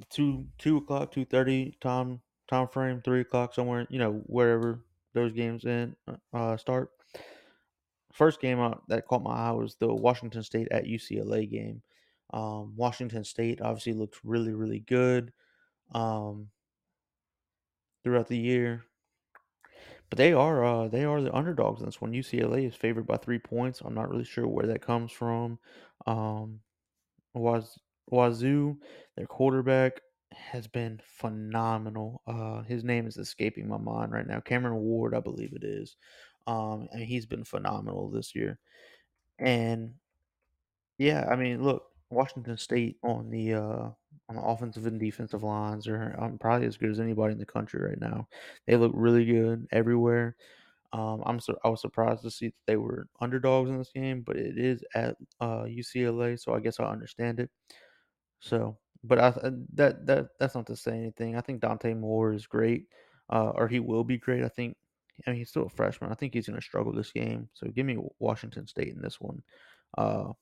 two 0.09 0.45
two 0.57 0.77
o'clock, 0.77 1.11
two 1.11 1.25
thirty 1.25 1.77
time 1.79 2.21
time 2.49 2.67
frame, 2.67 3.01
three 3.01 3.21
o'clock 3.21 3.53
somewhere. 3.53 3.87
You 3.89 3.99
know 3.99 4.21
wherever 4.25 4.81
those 5.13 5.31
games 5.31 5.63
in 5.65 5.95
uh, 6.33 6.57
start 6.57 6.91
first 8.13 8.41
game 8.41 8.73
that 8.87 9.07
caught 9.07 9.23
my 9.23 9.49
eye 9.49 9.51
was 9.51 9.75
the 9.75 9.93
Washington 9.93 10.43
State 10.43 10.67
at 10.71 10.85
UCLA 10.85 11.49
game. 11.49 11.81
Um, 12.33 12.73
Washington 12.75 13.23
State 13.23 13.61
obviously 13.61 13.93
looked 13.93 14.19
really, 14.23 14.53
really 14.53 14.79
good 14.79 15.31
um, 15.93 16.49
throughout 18.03 18.27
the 18.27 18.37
year, 18.37 18.83
but 20.09 20.17
they 20.17 20.33
are 20.33 20.63
uh, 20.63 20.87
they 20.87 21.05
are 21.05 21.21
the 21.21 21.33
underdogs 21.33 21.79
in 21.79 21.85
this 21.85 22.01
one. 22.01 22.11
UCLA 22.11 22.67
is 22.67 22.75
favored 22.75 23.07
by 23.07 23.17
three 23.17 23.39
points. 23.39 23.81
I'm 23.83 23.95
not 23.95 24.09
really 24.09 24.25
sure 24.25 24.47
where 24.47 24.67
that 24.67 24.81
comes 24.81 25.11
from. 25.11 25.59
Um, 26.05 26.59
Waz, 27.33 27.77
Wazoo, 28.09 28.77
their 29.15 29.27
quarterback, 29.27 30.01
has 30.31 30.67
been 30.67 30.99
phenomenal. 31.03 32.21
Uh, 32.27 32.61
his 32.63 32.83
name 32.83 33.07
is 33.07 33.17
escaping 33.17 33.67
my 33.67 33.77
mind 33.77 34.11
right 34.11 34.27
now. 34.27 34.39
Cameron 34.39 34.77
Ward, 34.77 35.13
I 35.13 35.19
believe 35.19 35.53
it 35.53 35.63
is. 35.63 35.95
Um, 36.47 36.89
and 36.93 37.03
he's 37.03 37.27
been 37.27 37.45
phenomenal 37.45 38.09
this 38.09 38.35
year. 38.35 38.59
And 39.39 39.95
yeah, 40.97 41.27
I 41.29 41.35
mean, 41.35 41.63
look, 41.63 41.83
Washington 42.09 42.57
State 42.57 42.97
on 43.03 43.29
the 43.29 43.53
uh, 43.55 43.89
on 44.29 44.35
the 44.35 44.41
offensive 44.41 44.85
and 44.87 44.99
defensive 44.99 45.43
lines 45.43 45.87
are 45.87 46.15
um, 46.19 46.37
probably 46.37 46.67
as 46.67 46.77
good 46.77 46.89
as 46.89 46.99
anybody 46.99 47.33
in 47.33 47.39
the 47.39 47.45
country 47.45 47.81
right 47.81 47.99
now. 47.99 48.27
They 48.65 48.75
look 48.77 48.91
really 48.95 49.25
good 49.25 49.67
everywhere. 49.71 50.35
Um, 50.93 51.23
I'm 51.25 51.39
so 51.39 51.57
I 51.65 51.69
was 51.69 51.81
surprised 51.81 52.23
to 52.23 52.31
see 52.31 52.47
that 52.47 52.55
they 52.67 52.77
were 52.77 53.07
underdogs 53.21 53.69
in 53.69 53.77
this 53.79 53.91
game, 53.93 54.21
but 54.21 54.37
it 54.37 54.57
is 54.57 54.83
at 54.95 55.17
uh, 55.41 55.63
UCLA, 55.65 56.39
so 56.39 56.53
I 56.55 56.61
guess 56.61 56.79
I 56.79 56.85
understand 56.85 57.39
it. 57.41 57.51
So, 58.39 58.77
but 59.03 59.19
I 59.19 59.27
uh, 59.29 59.51
that 59.75 60.05
that 60.07 60.27
that's 60.39 60.55
not 60.55 60.67
to 60.67 60.75
say 60.75 60.93
anything. 60.97 61.35
I 61.37 61.41
think 61.41 61.61
Dante 61.61 61.93
Moore 61.93 62.33
is 62.33 62.47
great, 62.47 62.87
uh, 63.31 63.51
or 63.55 63.67
he 63.67 63.79
will 63.79 64.03
be 64.03 64.17
great. 64.17 64.43
I 64.43 64.49
think. 64.49 64.77
I 65.25 65.31
mean, 65.31 65.39
he's 65.39 65.49
still 65.49 65.65
a 65.65 65.69
freshman. 65.69 66.11
I 66.11 66.15
think 66.15 66.33
he's 66.33 66.47
going 66.47 66.59
to 66.59 66.65
struggle 66.65 66.93
this 66.93 67.11
game. 67.11 67.49
So 67.53 67.67
give 67.67 67.85
me 67.85 67.97
Washington 68.19 68.67
State 68.67 68.93
in 68.93 69.01
this 69.01 69.19
one. 69.19 69.41
Uh, 69.97 70.33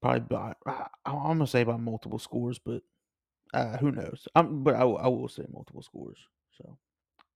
probably 0.00 0.20
by 0.20 0.54
I'm 1.04 1.38
gonna 1.38 1.46
say 1.46 1.64
by 1.64 1.76
multiple 1.76 2.18
scores, 2.18 2.58
but 2.58 2.82
uh, 3.54 3.76
who 3.78 3.92
knows? 3.92 4.26
I'm, 4.34 4.62
but 4.62 4.74
I, 4.74 4.82
I 4.82 5.08
will 5.08 5.28
say 5.28 5.44
multiple 5.52 5.82
scores. 5.82 6.18
So, 6.52 6.78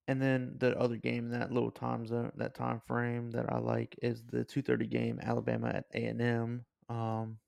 and 0.08 0.20
then 0.20 0.54
the 0.58 0.78
other 0.78 0.96
game 0.96 1.26
in 1.26 1.38
that 1.38 1.52
little 1.52 1.70
time 1.70 2.06
zone, 2.06 2.32
that 2.36 2.54
time 2.54 2.80
frame 2.86 3.30
that 3.32 3.52
I 3.52 3.58
like 3.58 3.96
is 4.02 4.22
the 4.30 4.44
2:30 4.44 4.88
game, 4.88 5.20
Alabama 5.22 5.68
at 5.68 5.84
A 5.94 6.04
and 6.06 6.20
M. 6.20 6.64
Um, 6.88 7.38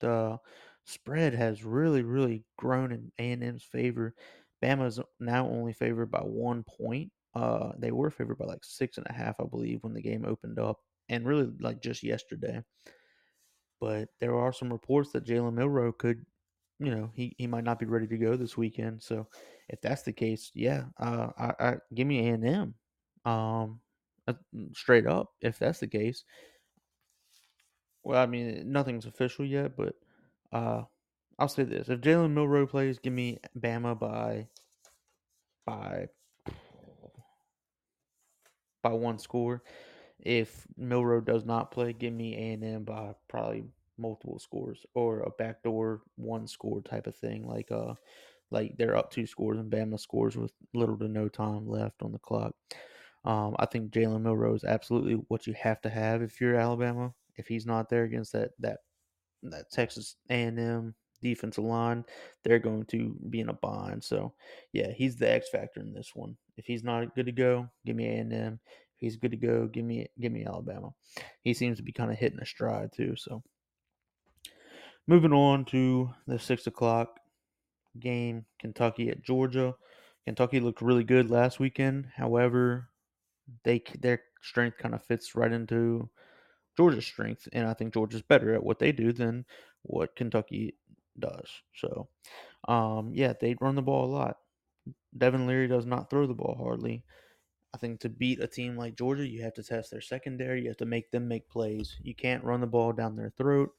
the 0.00 0.38
spread 0.84 1.34
has 1.34 1.64
really, 1.64 2.02
really 2.02 2.44
grown 2.58 2.92
in 2.92 3.12
A 3.18 3.32
and 3.32 3.42
M's 3.42 3.62
favor. 3.62 4.14
Bama's 4.62 5.00
now 5.20 5.48
only 5.48 5.72
favored 5.72 6.10
by 6.10 6.20
one 6.20 6.64
point. 6.64 7.10
Uh, 7.34 7.72
they 7.78 7.90
were 7.90 8.10
favored 8.10 8.38
by 8.38 8.44
like 8.44 8.64
six 8.64 8.96
and 8.96 9.06
a 9.08 9.12
half, 9.12 9.40
I 9.40 9.44
believe, 9.44 9.82
when 9.82 9.94
the 9.94 10.02
game 10.02 10.24
opened 10.24 10.58
up, 10.58 10.78
and 11.08 11.26
really 11.26 11.50
like 11.60 11.82
just 11.82 12.02
yesterday. 12.02 12.62
But 13.80 14.08
there 14.20 14.36
are 14.36 14.52
some 14.52 14.72
reports 14.72 15.10
that 15.12 15.26
Jalen 15.26 15.54
Milroe 15.54 15.92
could, 15.92 16.24
you 16.78 16.94
know, 16.94 17.10
he, 17.14 17.34
he 17.38 17.46
might 17.46 17.64
not 17.64 17.78
be 17.78 17.86
ready 17.86 18.06
to 18.06 18.16
go 18.16 18.36
this 18.36 18.56
weekend. 18.56 19.02
So 19.02 19.26
if 19.68 19.80
that's 19.80 20.02
the 20.02 20.12
case, 20.12 20.50
yeah, 20.54 20.84
uh, 20.98 21.30
I, 21.36 21.52
I 21.58 21.74
give 21.92 22.06
me 22.06 22.28
A 22.28 22.32
and 22.32 22.46
M, 22.46 22.74
um, 23.24 23.80
uh, 24.28 24.34
straight 24.72 25.06
up. 25.06 25.32
If 25.40 25.58
that's 25.58 25.80
the 25.80 25.88
case, 25.88 26.24
well, 28.04 28.22
I 28.22 28.26
mean, 28.26 28.70
nothing's 28.70 29.06
official 29.06 29.44
yet, 29.44 29.76
but 29.76 29.94
uh, 30.52 30.82
I'll 31.38 31.48
say 31.48 31.64
this: 31.64 31.88
if 31.88 32.00
Jalen 32.00 32.32
Milroe 32.32 32.66
plays, 32.66 32.98
give 32.98 33.12
me 33.12 33.38
Bama 33.58 33.98
by 33.98 34.48
by 35.66 36.08
by 38.84 38.92
one 38.92 39.18
score. 39.18 39.64
If 40.20 40.66
Milroe 40.76 41.20
does 41.20 41.44
not 41.44 41.72
play, 41.72 41.92
give 41.92 42.12
me 42.12 42.34
A 42.36 42.52
and 42.52 42.64
M 42.64 42.84
by 42.84 43.14
probably 43.28 43.64
multiple 43.98 44.38
scores 44.38 44.84
or 44.94 45.20
a 45.20 45.30
backdoor 45.30 46.02
one 46.16 46.46
score 46.46 46.80
type 46.82 47.06
of 47.06 47.16
thing. 47.16 47.48
Like 47.48 47.72
uh, 47.72 47.94
like 48.50 48.76
they're 48.78 48.96
up 48.96 49.10
two 49.10 49.26
scores 49.26 49.58
and 49.58 49.70
Bama 49.70 49.98
scores 49.98 50.36
with 50.36 50.52
little 50.72 50.96
to 50.98 51.08
no 51.08 51.28
time 51.28 51.68
left 51.68 52.02
on 52.02 52.12
the 52.12 52.18
clock. 52.18 52.54
Um, 53.24 53.56
I 53.58 53.66
think 53.66 53.90
Jalen 53.90 54.22
Milroe 54.22 54.54
is 54.54 54.64
absolutely 54.64 55.14
what 55.28 55.46
you 55.46 55.54
have 55.54 55.80
to 55.80 55.90
have 55.90 56.22
if 56.22 56.40
you're 56.40 56.56
Alabama. 56.56 57.12
If 57.36 57.48
he's 57.48 57.66
not 57.66 57.88
there 57.88 58.04
against 58.04 58.32
that 58.32 58.50
that 58.60 58.78
that 59.42 59.70
Texas 59.70 60.16
A&M 60.30 60.94
defensive 61.24 61.64
line, 61.64 62.04
they're 62.44 62.60
going 62.60 62.84
to 62.84 63.16
be 63.30 63.40
in 63.40 63.48
a 63.48 63.54
bind. 63.54 64.04
So, 64.04 64.34
yeah, 64.72 64.92
he's 64.92 65.16
the 65.16 65.30
X 65.30 65.48
factor 65.50 65.80
in 65.80 65.92
this 65.92 66.12
one. 66.14 66.36
If 66.56 66.66
he's 66.66 66.84
not 66.84 67.14
good 67.14 67.26
to 67.26 67.32
go, 67.32 67.68
give 67.84 67.96
me 67.96 68.06
A&M. 68.06 68.60
If 68.62 68.98
he's 68.98 69.16
good 69.16 69.32
to 69.32 69.36
go, 69.36 69.66
give 69.66 69.84
me 69.84 70.06
give 70.20 70.32
me 70.32 70.44
Alabama. 70.44 70.90
He 71.42 71.54
seems 71.54 71.78
to 71.78 71.82
be 71.82 71.92
kind 71.92 72.10
of 72.10 72.18
hitting 72.18 72.40
a 72.40 72.46
stride 72.46 72.90
too. 72.94 73.14
So, 73.16 73.42
moving 75.06 75.32
on 75.32 75.64
to 75.66 76.10
the 76.26 76.38
six 76.38 76.66
o'clock 76.66 77.18
game, 77.98 78.44
Kentucky 78.58 79.10
at 79.10 79.22
Georgia. 79.22 79.74
Kentucky 80.24 80.60
looked 80.60 80.80
really 80.80 81.04
good 81.04 81.30
last 81.30 81.60
weekend. 81.60 82.06
However, 82.16 82.88
they 83.64 83.82
their 83.98 84.22
strength 84.42 84.78
kind 84.78 84.94
of 84.94 85.04
fits 85.04 85.34
right 85.34 85.52
into 85.52 86.08
Georgia's 86.76 87.06
strength, 87.06 87.48
and 87.52 87.66
I 87.66 87.74
think 87.74 87.92
Georgia's 87.92 88.22
better 88.22 88.54
at 88.54 88.62
what 88.62 88.78
they 88.78 88.92
do 88.92 89.12
than 89.12 89.44
what 89.82 90.16
Kentucky 90.16 90.76
does. 91.18 91.48
So, 91.74 92.08
um, 92.68 93.12
yeah, 93.14 93.34
they 93.40 93.56
run 93.60 93.74
the 93.74 93.82
ball 93.82 94.06
a 94.06 94.14
lot. 94.14 94.36
Devin 95.16 95.46
Leary 95.46 95.68
does 95.68 95.86
not 95.86 96.10
throw 96.10 96.26
the 96.26 96.34
ball 96.34 96.56
hardly. 96.58 97.04
I 97.74 97.78
think 97.78 98.00
to 98.00 98.08
beat 98.08 98.40
a 98.40 98.46
team 98.46 98.76
like 98.76 98.96
Georgia, 98.96 99.26
you 99.26 99.42
have 99.42 99.54
to 99.54 99.62
test 99.62 99.90
their 99.90 100.00
secondary. 100.00 100.62
You 100.62 100.68
have 100.68 100.76
to 100.78 100.86
make 100.86 101.10
them 101.10 101.26
make 101.26 101.48
plays. 101.48 101.96
You 102.02 102.14
can't 102.14 102.44
run 102.44 102.60
the 102.60 102.66
ball 102.66 102.92
down 102.92 103.16
their 103.16 103.32
throat. 103.36 103.70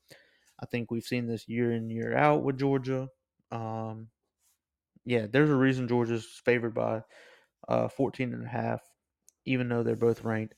I 0.60 0.66
think 0.66 0.92
we've 0.92 1.04
seen 1.04 1.28
this 1.28 1.48
year 1.48 1.72
in 1.72 1.90
year 1.90 2.16
out 2.16 2.44
with 2.44 2.60
Georgia. 2.60 3.08
Um, 3.52 4.08
yeah, 5.06 5.28
there's 5.32 5.50
a 5.50 5.56
reason 5.56 5.88
Georgia's 5.88 6.26
favored 6.44 6.74
by 6.74 7.04
uh, 7.68 7.88
14 7.88 8.34
and 8.34 8.46
a 8.46 8.50
half, 8.50 8.82
even 9.46 9.70
though 9.70 9.84
they're 9.84 9.96
both 9.96 10.24
ranked. 10.24 10.56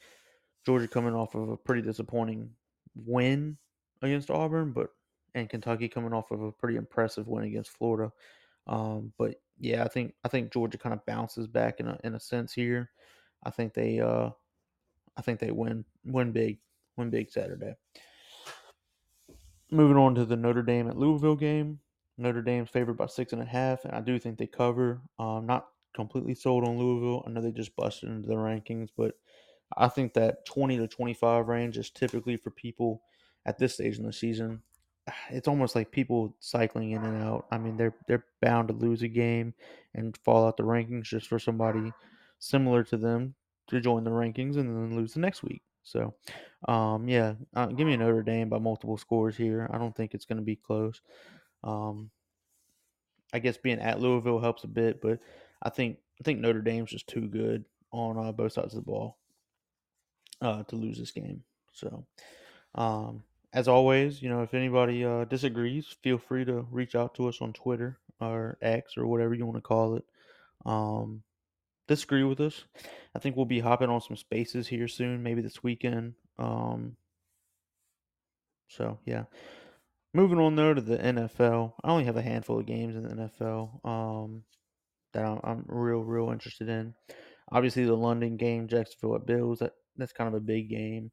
Georgia 0.65 0.87
coming 0.87 1.13
off 1.13 1.35
of 1.35 1.49
a 1.49 1.57
pretty 1.57 1.81
disappointing 1.81 2.49
win 2.95 3.57
against 4.01 4.31
Auburn, 4.31 4.71
but 4.71 4.89
and 5.35 5.49
Kentucky 5.49 5.87
coming 5.87 6.13
off 6.13 6.31
of 6.31 6.41
a 6.41 6.51
pretty 6.51 6.77
impressive 6.77 7.27
win 7.27 7.43
against 7.43 7.71
Florida. 7.71 8.11
Um, 8.65 9.13
but 9.17 9.35
yeah, 9.59 9.83
I 9.83 9.87
think 9.87 10.13
I 10.23 10.27
think 10.27 10.51
Georgia 10.51 10.77
kind 10.77 10.93
of 10.93 11.05
bounces 11.05 11.47
back 11.47 11.79
in 11.79 11.87
a 11.87 11.97
in 12.03 12.15
a 12.15 12.19
sense 12.19 12.53
here. 12.53 12.91
I 13.43 13.49
think 13.49 13.73
they 13.73 13.99
uh 13.99 14.29
I 15.15 15.21
think 15.21 15.39
they 15.39 15.51
win 15.51 15.85
win 16.05 16.31
big 16.31 16.59
win 16.95 17.09
big 17.09 17.31
Saturday. 17.31 17.75
Moving 19.71 19.97
on 19.97 20.15
to 20.15 20.25
the 20.25 20.37
Notre 20.37 20.63
Dame 20.63 20.87
at 20.87 20.97
Louisville 20.97 21.35
game. 21.35 21.79
Notre 22.17 22.41
Dame's 22.41 22.69
favored 22.69 22.97
by 22.97 23.07
six 23.07 23.33
and 23.33 23.41
a 23.41 23.45
half, 23.45 23.83
and 23.85 23.93
I 23.93 24.01
do 24.01 24.17
think 24.17 24.37
they 24.37 24.47
cover. 24.47 25.01
Um, 25.19 25.45
not 25.45 25.67
completely 25.93 26.35
sold 26.35 26.67
on 26.67 26.77
Louisville. 26.77 27.23
I 27.25 27.31
know 27.31 27.41
they 27.41 27.51
just 27.51 27.75
busted 27.75 28.09
into 28.09 28.27
the 28.27 28.35
rankings, 28.35 28.89
but 28.95 29.15
I 29.75 29.87
think 29.87 30.13
that 30.13 30.45
20 30.45 30.77
to 30.77 30.87
25 30.87 31.47
range 31.47 31.77
is 31.77 31.89
typically 31.89 32.37
for 32.37 32.51
people 32.51 33.01
at 33.45 33.57
this 33.57 33.73
stage 33.73 33.97
in 33.97 34.05
the 34.05 34.13
season. 34.13 34.61
It's 35.29 35.47
almost 35.47 35.75
like 35.75 35.91
people 35.91 36.35
cycling 36.39 36.91
in 36.91 37.03
and 37.03 37.23
out. 37.23 37.45
I 37.51 37.57
mean, 37.57 37.77
they're 37.77 37.95
they're 38.07 38.25
bound 38.41 38.67
to 38.69 38.73
lose 38.73 39.03
a 39.03 39.07
game 39.07 39.53
and 39.93 40.17
fall 40.23 40.47
out 40.47 40.57
the 40.57 40.63
rankings 40.63 41.03
just 41.03 41.27
for 41.27 41.39
somebody 41.39 41.91
similar 42.39 42.83
to 42.85 42.97
them 42.97 43.33
to 43.67 43.81
join 43.81 44.03
the 44.03 44.11
rankings 44.11 44.57
and 44.57 44.69
then 44.69 44.95
lose 44.95 45.13
the 45.13 45.19
next 45.19 45.43
week. 45.43 45.61
So, 45.83 46.13
um, 46.67 47.07
yeah, 47.07 47.35
uh, 47.55 47.67
give 47.67 47.87
me 47.87 47.95
Notre 47.95 48.21
Dame 48.21 48.49
by 48.49 48.59
multiple 48.59 48.97
scores 48.97 49.37
here. 49.37 49.69
I 49.71 49.77
don't 49.77 49.95
think 49.95 50.13
it's 50.13 50.25
going 50.25 50.37
to 50.37 50.43
be 50.43 50.55
close. 50.55 51.01
Um, 51.63 52.11
I 53.33 53.39
guess 53.39 53.57
being 53.57 53.79
at 53.79 53.99
Louisville 53.99 54.39
helps 54.39 54.63
a 54.63 54.67
bit, 54.67 55.01
but 55.01 55.19
I 55.63 55.69
think 55.69 55.97
I 56.19 56.23
think 56.23 56.39
Notre 56.39 56.61
Dame's 56.61 56.91
just 56.91 57.07
too 57.07 57.27
good 57.27 57.65
on 57.91 58.17
uh, 58.17 58.31
both 58.31 58.53
sides 58.53 58.73
of 58.73 58.83
the 58.83 58.91
ball 58.91 59.17
uh, 60.41 60.63
to 60.63 60.75
lose 60.75 60.97
this 60.97 61.11
game. 61.11 61.43
So, 61.73 62.05
um, 62.75 63.23
as 63.53 63.67
always, 63.67 64.21
you 64.21 64.29
know, 64.29 64.41
if 64.41 64.53
anybody 64.53 65.05
uh, 65.05 65.25
disagrees, 65.25 65.95
feel 66.03 66.17
free 66.17 66.45
to 66.45 66.67
reach 66.71 66.95
out 66.95 67.15
to 67.15 67.27
us 67.27 67.41
on 67.41 67.53
Twitter 67.53 67.99
or 68.19 68.57
X 68.61 68.97
or 68.97 69.07
whatever 69.07 69.33
you 69.33 69.45
want 69.45 69.57
to 69.57 69.61
call 69.61 69.95
it. 69.95 70.05
Um, 70.65 71.23
disagree 71.87 72.23
with 72.23 72.39
us. 72.41 72.65
I 73.15 73.19
think 73.19 73.35
we'll 73.35 73.45
be 73.45 73.59
hopping 73.59 73.89
on 73.89 74.01
some 74.01 74.17
spaces 74.17 74.67
here 74.67 74.87
soon, 74.87 75.23
maybe 75.23 75.41
this 75.41 75.63
weekend. 75.63 76.13
Um, 76.37 76.97
so 78.67 78.99
yeah. 79.05 79.23
Moving 80.13 80.39
on 80.39 80.55
though 80.55 80.73
to 80.73 80.81
the 80.81 80.97
NFL, 80.97 81.73
I 81.83 81.89
only 81.89 82.05
have 82.05 82.17
a 82.17 82.21
handful 82.21 82.59
of 82.59 82.65
games 82.65 82.95
in 82.95 83.03
the 83.03 83.29
NFL 83.29 83.85
um, 83.85 84.43
that 85.13 85.23
I'm, 85.23 85.39
I'm 85.43 85.65
real, 85.67 85.99
real 85.99 86.31
interested 86.31 86.69
in. 86.69 86.95
Obviously, 87.51 87.85
the 87.85 87.95
London 87.95 88.35
game, 88.35 88.67
Jacksonville 88.67 89.15
at 89.15 89.25
Bills, 89.25 89.59
that 89.59 89.73
that's 89.95 90.13
kind 90.13 90.27
of 90.27 90.33
a 90.33 90.39
big 90.39 90.69
game. 90.69 91.11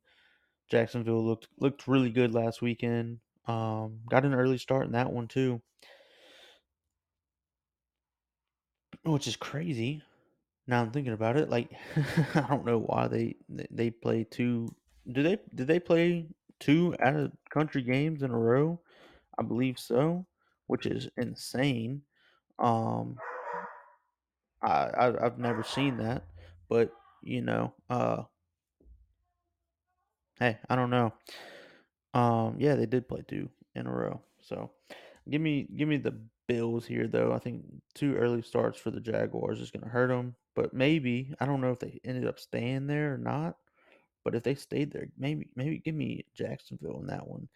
Jacksonville 0.70 1.24
looked 1.24 1.48
looked 1.58 1.86
really 1.88 2.10
good 2.10 2.34
last 2.34 2.62
weekend. 2.62 3.20
Um, 3.46 4.00
got 4.08 4.24
an 4.24 4.34
early 4.34 4.58
start 4.58 4.86
in 4.86 4.92
that 4.92 5.12
one 5.12 5.28
too, 5.28 5.60
which 9.04 9.26
is 9.26 9.36
crazy. 9.36 10.02
Now 10.66 10.82
I'm 10.82 10.90
thinking 10.92 11.12
about 11.12 11.36
it. 11.36 11.50
Like 11.50 11.70
I 12.34 12.46
don't 12.48 12.64
know 12.64 12.78
why 12.80 13.08
they 13.08 13.36
they 13.70 13.90
play 13.90 14.24
two. 14.24 14.74
Do 15.12 15.22
they 15.22 15.38
did 15.54 15.66
they 15.66 15.80
play 15.80 16.26
two 16.60 16.94
out 17.00 17.16
of 17.16 17.32
country 17.50 17.82
games 17.82 18.22
in 18.22 18.30
a 18.30 18.38
row? 18.38 18.80
I 19.38 19.42
believe 19.42 19.78
so, 19.78 20.26
which 20.66 20.86
is 20.86 21.08
insane. 21.16 22.02
Um, 22.58 23.18
I, 24.62 24.88
I 24.98 25.26
I've 25.26 25.38
never 25.38 25.62
seen 25.62 25.98
that, 25.98 26.24
but 26.68 26.92
you 27.22 27.42
know, 27.42 27.74
uh, 27.90 28.22
hey, 30.38 30.58
I 30.68 30.76
don't 30.76 30.90
know. 30.90 31.12
Um, 32.14 32.56
yeah, 32.58 32.74
they 32.76 32.86
did 32.86 33.08
play 33.08 33.22
two 33.26 33.48
in 33.74 33.86
a 33.86 33.92
row. 33.92 34.20
So, 34.40 34.70
give 35.28 35.40
me 35.40 35.66
give 35.76 35.88
me 35.88 35.96
the 35.96 36.18
Bills 36.46 36.86
here 36.86 37.08
though. 37.08 37.32
I 37.32 37.38
think 37.38 37.64
two 37.94 38.14
early 38.16 38.42
starts 38.42 38.78
for 38.78 38.90
the 38.90 39.00
Jaguars 39.00 39.60
is 39.60 39.70
going 39.70 39.82
to 39.82 39.88
hurt 39.88 40.08
them, 40.08 40.34
but 40.54 40.74
maybe 40.74 41.34
I 41.40 41.46
don't 41.46 41.60
know 41.60 41.70
if 41.72 41.78
they 41.80 42.00
ended 42.04 42.26
up 42.26 42.38
staying 42.38 42.86
there 42.86 43.14
or 43.14 43.18
not. 43.18 43.56
But 44.24 44.34
if 44.34 44.42
they 44.42 44.54
stayed 44.54 44.92
there, 44.92 45.08
maybe 45.18 45.48
maybe 45.56 45.78
give 45.78 45.94
me 45.94 46.24
Jacksonville 46.34 47.00
in 47.00 47.06
that 47.08 47.26
one, 47.26 47.48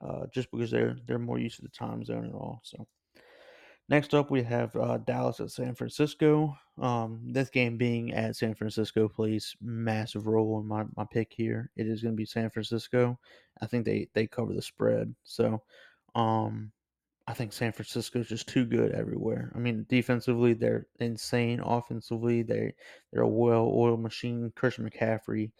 uh, 0.00 0.26
just 0.34 0.50
because 0.50 0.70
they're 0.70 0.96
they're 1.06 1.18
more 1.18 1.38
used 1.38 1.56
to 1.56 1.62
the 1.62 1.68
time 1.68 2.04
zone 2.04 2.24
and 2.24 2.34
all. 2.34 2.60
So. 2.64 2.86
Next 3.88 4.14
up, 4.14 4.30
we 4.30 4.42
have 4.42 4.74
uh, 4.76 4.98
Dallas 4.98 5.40
at 5.40 5.50
San 5.50 5.74
Francisco. 5.74 6.56
Um, 6.80 7.20
this 7.26 7.50
game 7.50 7.76
being 7.76 8.14
at 8.14 8.36
San 8.36 8.54
Francisco 8.54 9.08
plays 9.08 9.54
massive 9.60 10.26
role 10.26 10.60
in 10.60 10.66
my, 10.66 10.84
my 10.96 11.04
pick 11.10 11.32
here. 11.36 11.70
It 11.76 11.86
is 11.86 12.02
going 12.02 12.14
to 12.14 12.16
be 12.16 12.24
San 12.24 12.48
Francisco. 12.48 13.18
I 13.60 13.66
think 13.66 13.84
they, 13.84 14.08
they 14.14 14.26
cover 14.26 14.54
the 14.54 14.62
spread. 14.62 15.14
So 15.24 15.62
um, 16.14 16.72
I 17.26 17.34
think 17.34 17.52
San 17.52 17.72
Francisco 17.72 18.20
is 18.20 18.28
just 18.28 18.48
too 18.48 18.64
good 18.64 18.92
everywhere. 18.92 19.52
I 19.54 19.58
mean, 19.58 19.86
defensively, 19.88 20.54
they're 20.54 20.86
insane. 21.00 21.60
Offensively, 21.60 22.42
they 22.42 22.74
they're 23.12 23.22
a 23.22 23.28
well-oiled 23.28 24.00
machine. 24.00 24.52
Christian 24.56 24.88
McCaffrey 24.88 25.50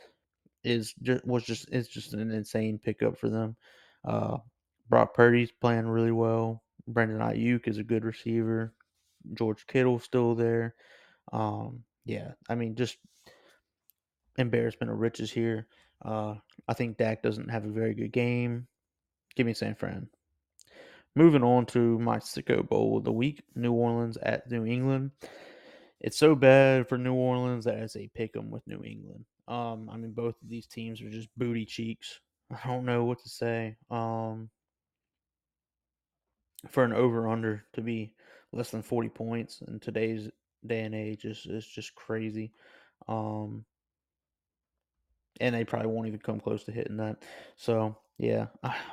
is 0.64 0.94
just 1.02 1.24
was 1.24 1.44
just 1.44 1.68
it's 1.70 1.88
just 1.88 2.14
an 2.14 2.30
insane 2.30 2.78
pickup 2.82 3.16
for 3.16 3.28
them. 3.28 3.56
Uh, 4.04 4.38
Brock 4.88 5.14
Purdy's 5.14 5.52
playing 5.52 5.86
really 5.86 6.12
well. 6.12 6.62
Brandon 6.86 7.18
Aiyuk 7.18 7.68
is 7.68 7.78
a 7.78 7.84
good 7.84 8.04
receiver. 8.04 8.72
George 9.34 9.66
Kittle's 9.66 10.04
still 10.04 10.34
there. 10.34 10.74
Um, 11.32 11.84
yeah, 12.04 12.32
I 12.48 12.54
mean, 12.54 12.74
just 12.74 12.96
embarrassment 14.38 14.90
of 14.90 14.98
riches 14.98 15.30
here. 15.30 15.68
Uh, 16.04 16.34
I 16.66 16.74
think 16.74 16.96
Dak 16.96 17.22
doesn't 17.22 17.50
have 17.50 17.64
a 17.64 17.70
very 17.70 17.94
good 17.94 18.12
game. 18.12 18.66
Give 19.36 19.46
me 19.46 19.54
San 19.54 19.74
Fran. 19.74 20.08
Moving 21.14 21.42
on 21.42 21.66
to 21.66 21.98
my 21.98 22.18
sicko 22.18 22.66
bowl 22.66 22.96
of 22.96 23.04
the 23.04 23.12
week 23.12 23.42
New 23.54 23.72
Orleans 23.72 24.16
at 24.22 24.50
New 24.50 24.64
England. 24.64 25.10
It's 26.00 26.18
so 26.18 26.34
bad 26.34 26.88
for 26.88 26.98
New 26.98 27.14
Orleans 27.14 27.66
that 27.66 27.78
it's 27.78 27.96
a 27.96 28.08
pick 28.14 28.36
'em 28.36 28.50
with 28.50 28.66
New 28.66 28.82
England. 28.82 29.24
Um, 29.46 29.88
I 29.90 29.96
mean, 29.96 30.12
both 30.12 30.40
of 30.42 30.48
these 30.48 30.66
teams 30.66 31.00
are 31.00 31.10
just 31.10 31.28
booty 31.36 31.64
cheeks. 31.64 32.20
I 32.50 32.66
don't 32.66 32.84
know 32.84 33.04
what 33.04 33.20
to 33.20 33.28
say. 33.28 33.76
Um, 33.90 34.50
for 36.68 36.84
an 36.84 36.92
over 36.92 37.28
under 37.28 37.64
to 37.72 37.80
be 37.80 38.14
less 38.52 38.70
than 38.70 38.82
40 38.82 39.08
points 39.10 39.62
in 39.66 39.80
today's 39.80 40.28
day 40.66 40.80
and 40.80 40.94
age 40.94 41.24
is, 41.24 41.46
is 41.46 41.66
just 41.66 41.94
crazy. 41.94 42.52
Um, 43.08 43.64
and 45.40 45.54
they 45.54 45.64
probably 45.64 45.88
won't 45.88 46.06
even 46.06 46.20
come 46.20 46.40
close 46.40 46.64
to 46.64 46.72
hitting 46.72 46.98
that. 46.98 47.22
So, 47.56 47.96
yeah, 48.18 48.46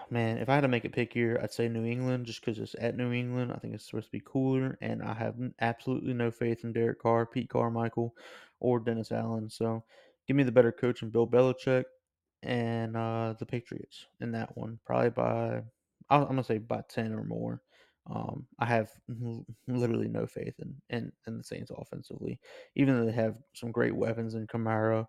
man, 0.10 0.38
if 0.38 0.49
I 0.49 0.55
had 0.55 0.62
to 0.62 0.67
make 0.67 0.86
a 0.86 0.89
pick 0.89 1.13
here, 1.13 1.39
I'd 1.43 1.53
say 1.53 1.67
New 1.67 1.86
England 1.86 2.25
just 2.25 2.43
because 2.43 2.58
it's 2.58 2.75
at 2.79 2.97
New 2.97 3.12
England. 3.12 3.51
I 3.51 3.58
think 3.58 3.73
it's 3.75 3.86
supposed 3.86 4.08
to 4.08 4.12
be 4.12 4.23
cooler, 4.25 4.77
and 4.82 5.03
I 5.03 5.13
have 5.13 5.36
absolutely 5.60 6.13
no 6.13 6.32
faith 6.32 6.63
in 6.63 6.73
Derek 6.73 7.01
Carr, 7.01 7.25
Pete 7.25 7.49
Carmichael, 7.49 8.15
or 8.60 8.79
Dennis 8.79 9.12
Allen. 9.12 9.49
So, 9.49 9.84
give 10.27 10.36
me 10.36 10.43
the 10.43 10.51
better 10.51 10.71
coach 10.71 11.01
and 11.01 11.12
Bill 11.12 11.27
Belichick 11.27 11.84
and 12.41 12.95
uh, 12.95 13.34
the 13.38 13.45
Patriots 13.45 14.05
in 14.21 14.32
that 14.32 14.58
one, 14.58 14.79
probably 14.86 15.10
by 15.10 15.62
I'm 16.09 16.27
gonna 16.27 16.43
say 16.43 16.57
by 16.57 16.81
ten 16.89 17.13
or 17.13 17.23
more. 17.23 17.61
Um, 18.09 18.47
I 18.59 18.65
have 18.65 18.89
literally 19.67 20.07
no 20.07 20.25
faith 20.25 20.55
in, 20.59 20.75
in 20.89 21.11
in 21.27 21.37
the 21.37 21.43
Saints 21.43 21.71
offensively, 21.75 22.39
even 22.75 22.95
though 22.97 23.05
they 23.05 23.11
have 23.11 23.37
some 23.55 23.71
great 23.71 23.95
weapons 23.95 24.33
in 24.35 24.47
Kamara, 24.47 25.05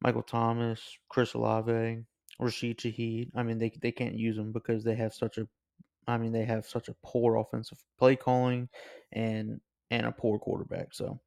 Michael 0.00 0.22
Thomas, 0.22 0.98
Chris 1.08 1.34
Olave, 1.34 2.04
Rashid 2.38 2.78
Shaheed. 2.78 3.30
I 3.34 3.42
mean, 3.42 3.58
they 3.58 3.70
they 3.82 3.92
can't 3.92 4.14
use 4.14 4.36
them 4.36 4.52
because 4.52 4.84
they 4.84 4.94
have 4.94 5.14
such 5.14 5.38
a, 5.38 5.48
I 6.06 6.18
mean, 6.18 6.32
they 6.32 6.44
have 6.44 6.66
such 6.66 6.88
a 6.88 6.96
poor 7.04 7.36
offensive 7.36 7.78
play 7.98 8.16
calling, 8.16 8.68
and 9.12 9.60
and 9.90 10.06
a 10.06 10.12
poor 10.12 10.38
quarterback. 10.38 10.94
So, 10.94 11.20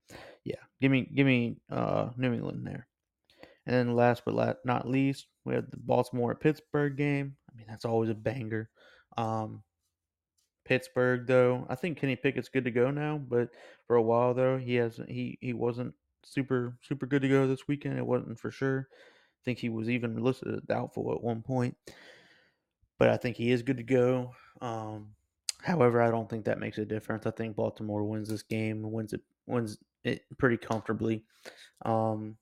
yeah, 0.44 0.62
give 0.82 0.92
me 0.92 1.10
give 1.14 1.28
me 1.28 1.58
uh, 1.72 2.12
New 2.18 2.34
England 2.34 2.66
there. 2.66 2.88
And 3.66 3.76
then 3.76 3.96
last 3.96 4.24
but 4.26 4.58
not 4.66 4.88
least, 4.90 5.28
we 5.46 5.56
have 5.56 5.70
the 5.72 5.78
Baltimore 5.78 6.36
Pittsburgh 6.36 6.98
game. 6.98 7.38
I 7.50 7.56
mean, 7.56 7.66
that's 7.68 7.86
always 7.86 8.10
a 8.10 8.16
banger. 8.16 8.70
Um, 9.18 9.64
Pittsburgh, 10.66 11.28
though, 11.28 11.66
I 11.70 11.76
think 11.76 11.98
Kenny 11.98 12.16
Pickett's 12.16 12.50
good 12.50 12.66
to 12.66 12.72
go 12.72 12.90
now, 12.92 13.18
but 13.18 13.50
for 13.88 13.96
a 13.98 14.02
while 14.02 14.34
though, 14.34 14.58
he 14.58 14.76
hasn't. 14.76 15.10
He 15.10 15.38
he 15.42 15.54
wasn't 15.54 15.94
super 16.24 16.78
super 16.82 17.06
good 17.06 17.22
to 17.22 17.30
go 17.30 17.48
this 17.48 17.68
weekend. 17.68 17.98
It 17.98 18.06
wasn't 18.06 18.40
for 18.40 18.50
sure. 18.50 18.88
I 18.92 19.42
think 19.44 19.60
he 19.60 19.70
was 19.70 19.90
even 19.90 20.24
listed 20.24 20.54
as 20.56 20.62
doubtful 20.62 21.12
at 21.14 21.22
one 21.22 21.42
point, 21.42 21.76
but 22.98 23.10
I 23.10 23.18
think 23.18 23.36
he 23.36 23.52
is 23.52 23.62
good 23.62 23.78
to 23.78 23.84
go. 23.84 24.34
Um, 24.62 25.16
However, 25.64 26.02
I 26.02 26.12
don't 26.12 26.30
think 26.30 26.44
that 26.46 26.60
makes 26.60 26.78
a 26.78 26.86
difference. 26.86 27.26
I 27.26 27.32
think 27.32 27.56
Baltimore 27.56 28.04
wins 28.04 28.28
this 28.28 28.44
game, 28.44 28.92
wins 28.92 29.14
it, 29.14 29.22
wins 29.48 29.78
it 30.04 30.26
pretty 30.38 30.58
comfortably. 30.58 31.24
Um, 31.86 32.36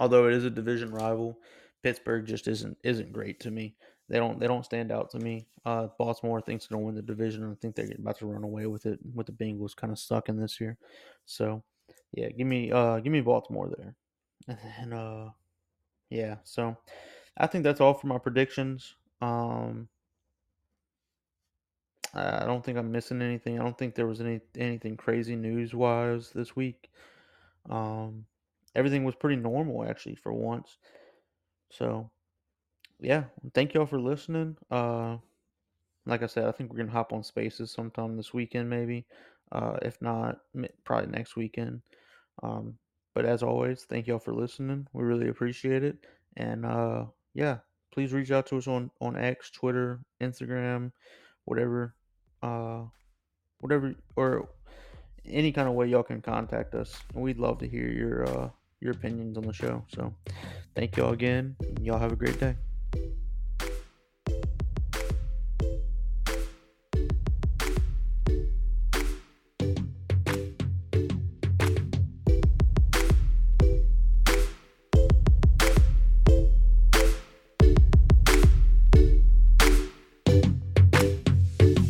although 0.00 0.26
it 0.26 0.34
is 0.34 0.44
a 0.44 0.50
division 0.50 0.90
rival, 0.90 1.38
Pittsburgh 1.84 2.26
just 2.26 2.48
isn't 2.48 2.76
isn't 2.82 3.12
great 3.12 3.38
to 3.40 3.52
me. 3.52 3.76
They 4.08 4.18
don't 4.18 4.38
they 4.38 4.46
don't 4.46 4.64
stand 4.64 4.92
out 4.92 5.10
to 5.10 5.18
me. 5.18 5.46
Uh, 5.64 5.88
Baltimore 5.98 6.40
thinks 6.40 6.66
they're 6.66 6.76
gonna 6.76 6.86
win 6.86 6.94
the 6.94 7.02
division. 7.02 7.50
I 7.50 7.54
think 7.60 7.74
they're 7.74 7.88
about 7.98 8.18
to 8.18 8.26
run 8.26 8.44
away 8.44 8.66
with 8.66 8.86
it. 8.86 8.98
With 9.14 9.26
the 9.26 9.32
Bengals 9.32 9.76
kind 9.76 9.92
of 9.92 9.98
sucking 9.98 10.36
this 10.36 10.60
year, 10.60 10.76
so 11.24 11.62
yeah, 12.12 12.28
give 12.28 12.46
me 12.46 12.70
uh 12.72 12.98
give 13.00 13.12
me 13.12 13.20
Baltimore 13.20 13.70
there, 13.76 13.94
and 14.48 14.58
then 14.78 14.98
uh 14.98 15.30
yeah, 16.10 16.36
so 16.44 16.76
I 17.38 17.46
think 17.46 17.64
that's 17.64 17.80
all 17.80 17.94
for 17.94 18.06
my 18.06 18.18
predictions. 18.18 18.96
Um, 19.22 19.88
I 22.14 22.44
don't 22.44 22.62
think 22.62 22.76
I'm 22.76 22.92
missing 22.92 23.22
anything. 23.22 23.58
I 23.58 23.62
don't 23.62 23.78
think 23.78 23.94
there 23.94 24.06
was 24.06 24.20
any 24.20 24.40
anything 24.58 24.96
crazy 24.96 25.34
news 25.34 25.72
wise 25.74 26.30
this 26.34 26.54
week. 26.54 26.90
Um, 27.70 28.26
everything 28.74 29.04
was 29.04 29.14
pretty 29.14 29.36
normal 29.36 29.88
actually 29.88 30.16
for 30.16 30.32
once. 30.32 30.76
So, 31.70 32.10
yeah, 33.02 33.24
thank 33.54 33.74
y'all 33.74 33.86
for 33.86 34.00
listening. 34.00 34.56
Uh, 34.70 35.16
like 36.06 36.22
I 36.22 36.26
said, 36.26 36.44
I 36.44 36.52
think 36.52 36.70
we're 36.70 36.78
gonna 36.78 36.92
hop 36.92 37.12
on 37.12 37.22
Spaces 37.22 37.70
sometime 37.70 38.16
this 38.16 38.32
weekend, 38.32 38.70
maybe. 38.70 39.06
Uh, 39.50 39.76
if 39.82 40.00
not, 40.00 40.38
probably 40.84 41.10
next 41.10 41.36
weekend. 41.36 41.82
Um, 42.42 42.78
but 43.14 43.26
as 43.26 43.42
always, 43.42 43.84
thank 43.84 44.06
y'all 44.06 44.18
for 44.18 44.34
listening. 44.34 44.86
We 44.92 45.04
really 45.04 45.28
appreciate 45.28 45.84
it. 45.84 45.98
And 46.36 46.64
uh, 46.64 47.04
yeah, 47.34 47.58
please 47.92 48.12
reach 48.12 48.30
out 48.30 48.46
to 48.46 48.56
us 48.56 48.66
on 48.66 48.90
on 49.00 49.16
X, 49.16 49.50
Twitter, 49.50 50.00
Instagram, 50.20 50.92
whatever, 51.44 51.94
uh, 52.42 52.82
whatever, 53.60 53.94
or 54.16 54.48
any 55.26 55.52
kind 55.52 55.68
of 55.68 55.74
way 55.74 55.88
y'all 55.88 56.02
can 56.02 56.22
contact 56.22 56.74
us. 56.74 56.96
We'd 57.14 57.38
love 57.38 57.58
to 57.58 57.68
hear 57.68 57.88
your 57.88 58.28
uh, 58.28 58.48
your 58.80 58.92
opinions 58.92 59.36
on 59.36 59.44
the 59.44 59.52
show. 59.52 59.84
So, 59.94 60.14
thank 60.74 60.96
y'all 60.96 61.12
again. 61.12 61.56
Y'all 61.80 61.98
have 61.98 62.12
a 62.12 62.16
great 62.16 62.40
day. 62.40 62.56